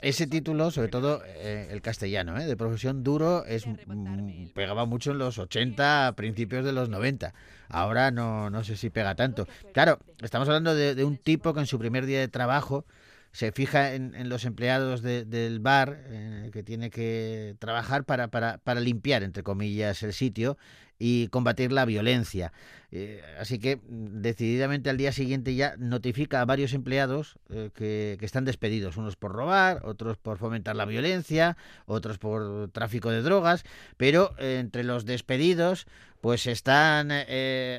ese 0.00 0.28
título, 0.28 0.70
sobre 0.70 0.88
todo 0.88 1.20
eh, 1.26 1.66
el 1.72 1.82
castellano, 1.82 2.38
¿eh? 2.38 2.46
de 2.46 2.56
Profesión 2.56 3.02
Duro, 3.02 3.44
es 3.44 3.66
mm, 3.66 4.50
pegaba 4.54 4.84
mucho 4.84 5.10
en 5.10 5.18
los 5.18 5.38
80, 5.38 6.06
a 6.06 6.12
principios 6.12 6.64
de 6.64 6.72
los 6.72 6.88
90. 6.88 7.34
Ahora 7.68 8.12
no, 8.12 8.50
no 8.50 8.62
sé 8.62 8.76
si 8.76 8.88
pega 8.88 9.16
tanto. 9.16 9.48
Claro, 9.74 9.98
estamos 10.22 10.46
hablando 10.46 10.76
de, 10.76 10.94
de 10.94 11.02
un 11.04 11.16
tipo 11.16 11.52
que 11.54 11.60
en 11.60 11.66
su 11.66 11.80
primer 11.80 12.06
día 12.06 12.20
de 12.20 12.28
trabajo 12.28 12.84
se 13.32 13.52
fija 13.52 13.94
en, 13.94 14.14
en 14.14 14.28
los 14.28 14.44
empleados 14.44 15.02
de- 15.02 15.24
del 15.24 15.60
bar 15.60 16.02
eh, 16.06 16.50
que 16.52 16.62
tiene 16.62 16.90
que 16.90 17.56
trabajar 17.58 18.04
para, 18.04 18.28
para, 18.28 18.58
para 18.58 18.80
limpiar, 18.80 19.22
entre 19.22 19.42
comillas, 19.42 20.02
el 20.02 20.12
sitio 20.12 20.58
y 21.04 21.26
combatir 21.28 21.72
la 21.72 21.84
violencia. 21.84 22.52
Eh, 22.92 23.22
así 23.40 23.58
que 23.58 23.80
decididamente 23.88 24.88
al 24.88 24.98
día 24.98 25.10
siguiente 25.10 25.54
ya 25.56 25.74
notifica 25.78 26.40
a 26.40 26.44
varios 26.44 26.74
empleados 26.74 27.36
eh, 27.50 27.70
que, 27.74 28.16
que 28.20 28.26
están 28.26 28.44
despedidos, 28.44 28.96
unos 28.96 29.16
por 29.16 29.32
robar, 29.32 29.80
otros 29.84 30.16
por 30.16 30.38
fomentar 30.38 30.76
la 30.76 30.84
violencia, 30.84 31.56
otros 31.86 32.18
por 32.18 32.68
tráfico 32.70 33.10
de 33.10 33.22
drogas, 33.22 33.64
pero 33.96 34.34
eh, 34.38 34.58
entre 34.60 34.84
los 34.84 35.04
despedidos 35.06 35.86
pues 36.20 36.46
están 36.46 37.10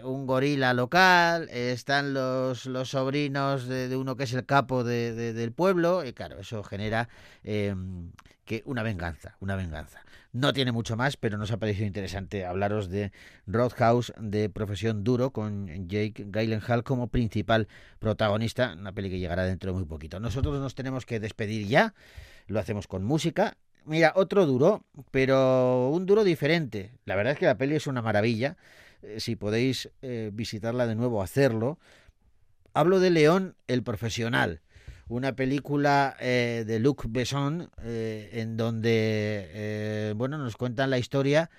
un 0.03 0.25
gorila 0.27 0.73
local, 0.73 1.47
están 1.49 2.13
los, 2.13 2.65
los 2.65 2.89
sobrinos 2.89 3.69
de, 3.69 3.87
de 3.87 3.95
uno 3.95 4.17
que 4.17 4.25
es 4.25 4.33
el 4.33 4.45
capo 4.45 4.83
de- 4.83 5.13
de- 5.13 5.31
del 5.31 5.53
pueblo, 5.53 6.03
y 6.03 6.11
claro, 6.11 6.39
eso 6.39 6.61
genera 6.61 7.07
eh, 7.45 7.73
que 8.45 8.61
una 8.65 8.83
venganza, 8.83 9.37
una 9.39 9.55
venganza. 9.55 10.03
No 10.31 10.51
tiene 10.51 10.71
mucho 10.71 10.97
más, 10.97 11.15
pero 11.15 11.37
nos 11.37 11.51
ha 11.51 11.57
parecido 11.57 11.85
interesante 11.85 12.45
hablaros 12.45 12.89
de 12.89 13.11
Roadhouse 13.45 14.13
de 14.17 14.49
Profesión 14.49 15.03
Duro 15.03 15.31
con 15.31 15.67
Jake 15.87 16.25
Gyllenhaal 16.31 16.83
como 16.83 17.07
principal 17.07 17.67
protagonista, 17.99 18.73
una 18.77 18.91
peli 18.91 19.09
que 19.09 19.19
llegará 19.19 19.45
dentro 19.45 19.71
de 19.71 19.77
muy 19.77 19.85
poquito. 19.85 20.19
Nosotros 20.19 20.59
nos 20.59 20.75
tenemos 20.75 21.05
que 21.05 21.19
despedir 21.19 21.67
ya, 21.67 21.93
lo 22.47 22.59
hacemos 22.59 22.87
con 22.87 23.03
música. 23.03 23.57
Mira, 23.85 24.13
otro 24.15 24.45
duro, 24.45 24.83
pero 25.11 25.89
un 25.89 26.05
duro 26.05 26.23
diferente. 26.23 26.93
La 27.05 27.15
verdad 27.15 27.33
es 27.33 27.39
que 27.39 27.45
la 27.45 27.57
peli 27.57 27.75
es 27.75 27.85
una 27.85 28.01
maravilla. 28.01 28.57
Eh, 29.01 29.19
si 29.19 29.35
podéis 29.35 29.89
eh, 30.01 30.31
visitarla 30.33 30.87
de 30.87 30.95
nuevo, 30.95 31.21
hacerlo. 31.21 31.77
Hablo 32.73 32.99
de 32.99 33.11
León 33.11 33.55
el 33.67 33.83
Profesional, 33.83 34.61
una 35.07 35.35
película 35.35 36.15
eh, 36.19 36.63
de 36.65 36.79
Luc 36.79 37.05
Besson 37.09 37.69
eh, 37.83 38.29
en 38.33 38.57
donde 38.57 39.49
eh, 39.53 40.13
bueno, 40.15 40.37
nos 40.37 40.55
cuentan 40.57 40.89
la 40.89 40.97
historia 40.97 41.49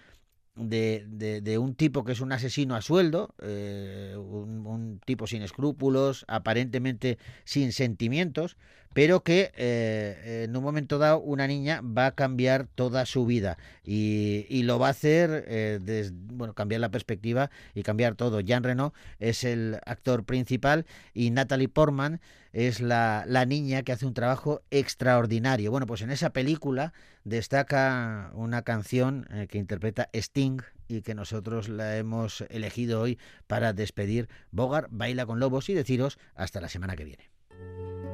de, 0.57 1.05
de- 1.09 1.59
un 1.59 1.74
tipo 1.74 2.05
que 2.05 2.12
es 2.12 2.20
un 2.20 2.32
asesino 2.32 2.76
a 2.76 2.82
sueldo, 2.82 3.34
eh, 3.42 4.14
un 4.16 5.01
tipo 5.05 5.26
sin 5.26 5.42
escrúpulos, 5.42 6.24
aparentemente 6.28 7.18
sin 7.45 7.72
sentimientos, 7.72 8.57
pero 8.95 9.22
que 9.22 9.53
eh, 9.57 10.45
en 10.45 10.57
un 10.57 10.62
momento 10.62 10.99
dado 10.99 11.20
una 11.20 11.47
niña 11.47 11.82
va 11.82 12.07
a 12.07 12.14
cambiar 12.14 12.68
toda 12.74 13.05
su 13.05 13.26
vida 13.26 13.59
y, 13.84 14.47
y 14.49 14.62
lo 14.62 14.78
va 14.78 14.86
a 14.86 14.90
hacer, 14.90 15.45
eh, 15.49 16.11
bueno, 16.12 16.55
cambiar 16.55 16.80
la 16.80 16.90
perspectiva 16.90 17.51
y 17.74 17.82
cambiar 17.82 18.14
todo. 18.14 18.40
Jean 18.40 18.62
Reno 18.62 18.95
es 19.18 19.45
el 19.45 19.78
actor 19.84 20.24
principal 20.24 20.86
y 21.12 21.30
Natalie 21.30 21.68
Portman 21.68 22.20
es 22.53 22.80
la, 22.80 23.24
la 23.26 23.47
niña 23.47 23.82
que 23.82 23.90
hace 23.90 24.07
un 24.07 24.14
trabajo 24.14 24.62
extraordinario. 24.70 25.72
Bueno, 25.72 25.86
pues 25.86 26.03
en 26.03 26.11
esa 26.11 26.30
película 26.30 26.92
destaca 27.24 28.30
una 28.34 28.62
canción 28.62 29.26
eh, 29.32 29.49
que 29.49 29.59
interpreta 29.59 30.09
Sting 30.12 30.61
y 30.86 31.03
que 31.03 31.16
nosotros 31.16 31.68
la 31.68 31.97
hemos 31.97 32.42
elegido 32.51 33.01
hoy 33.01 33.18
para 33.49 33.72
despedir 33.72 34.28
Bogart 34.53 34.88
Baila 34.92 35.26
con 35.26 35.40
Lobos 35.40 35.68
y 35.68 35.74
deciros 35.74 36.18
hasta 36.36 36.61
la 36.61 36.68
semana 36.68 36.95
que 36.95 37.05
viene. 37.05 38.13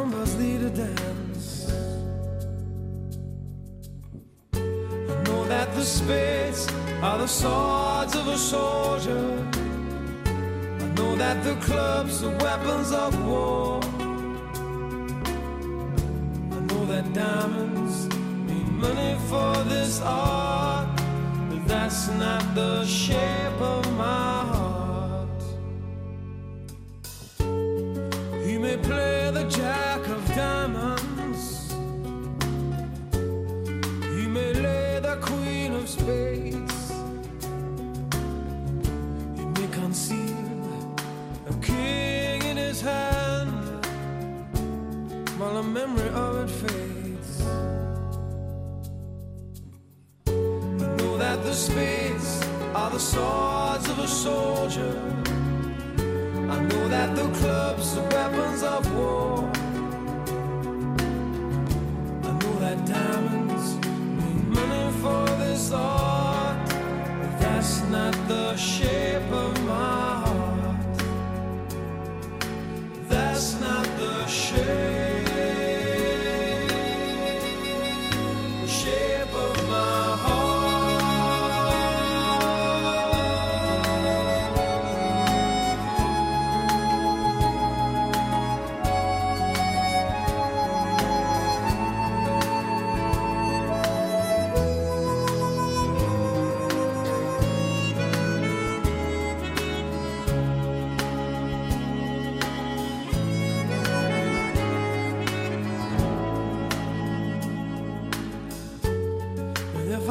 numbers 0.00 0.34
lead 0.36 0.62
a 0.62 0.70
dance. 0.70 1.70
I 4.54 5.16
know 5.26 5.44
that 5.52 5.68
the 5.74 5.84
spades 5.84 6.66
are 7.02 7.18
the 7.18 7.26
swords 7.26 8.14
of 8.20 8.26
a 8.28 8.38
soldier. 8.38 9.26
I 10.84 10.86
know 10.96 11.12
that 11.16 11.44
the 11.44 11.54
clubs 11.66 12.24
are 12.24 12.36
weapons 12.46 12.92
of 12.92 13.12
war. 13.26 13.80
I 16.56 16.60
know 16.68 16.82
that 16.92 17.06
diamonds 17.12 17.96
mean 18.48 18.68
money 18.86 19.14
for 19.28 19.52
this 19.74 20.00
art, 20.00 20.88
but 21.50 21.62
that's 21.68 22.08
not 22.24 22.42
the 22.54 22.86
shape 22.86 23.60
of 23.74 23.82
my 24.04 24.34
heart. 24.52 25.42
He 28.46 28.56
may 28.56 28.78
play 28.78 29.30
the 29.38 29.44
jack 29.44 29.79
he 36.00 36.06
may 39.56 39.68
conceal 39.70 40.88
a 41.46 41.52
king 41.62 42.42
in 42.42 42.56
his 42.56 42.80
hand 42.80 43.52
while 45.38 45.54
the 45.54 45.62
memory 45.62 46.08
of 46.10 46.44
it 46.44 46.50
fades. 46.50 47.42
I 50.26 50.86
know 50.96 51.16
that 51.18 51.42
the 51.44 51.52
spades 51.52 52.42
are 52.74 52.90
the 52.90 52.98
swords 52.98 53.88
of 53.88 53.98
a 53.98 54.08
soldier. 54.08 54.96
I 56.54 56.58
know 56.62 56.88
that 56.88 57.14
the 57.14 57.28
clubs 57.40 57.96
are 57.98 58.08
weapons 58.08 58.62
of 58.62 58.94
war. 58.94 59.19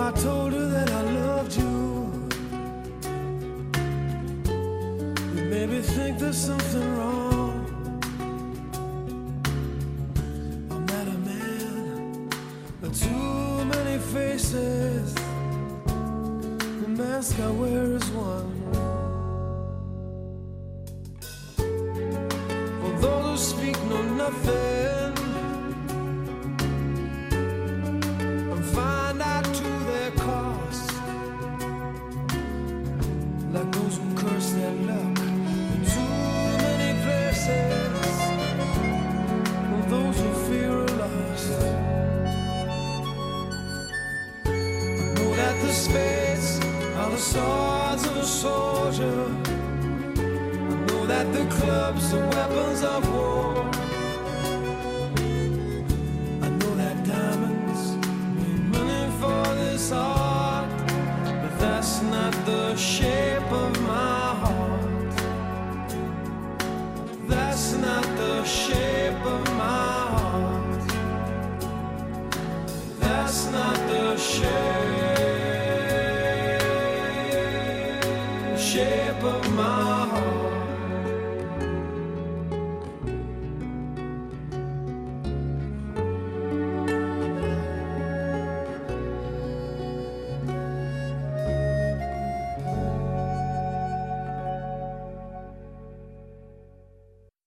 I 0.09 0.11
told 0.13 0.53
her 0.53 0.67
that 0.69 0.89
I 0.89 1.01
loved 1.01 1.55
you. 1.55 2.29
You 5.35 5.43
made 5.51 5.69
me 5.69 5.81
think 5.81 6.17
there's 6.17 6.35
something 6.35 6.97
wrong. 6.97 7.53
I'm 10.71 10.85
not 10.87 11.07
a 11.15 11.17
man 11.29 12.27
with 12.81 12.99
too 12.99 13.65
many 13.65 13.99
faces. 13.99 15.13
The 16.81 16.87
mask 16.87 17.39
I 17.39 17.51
wear 17.51 17.93
is 17.93 18.09
one. 18.09 18.48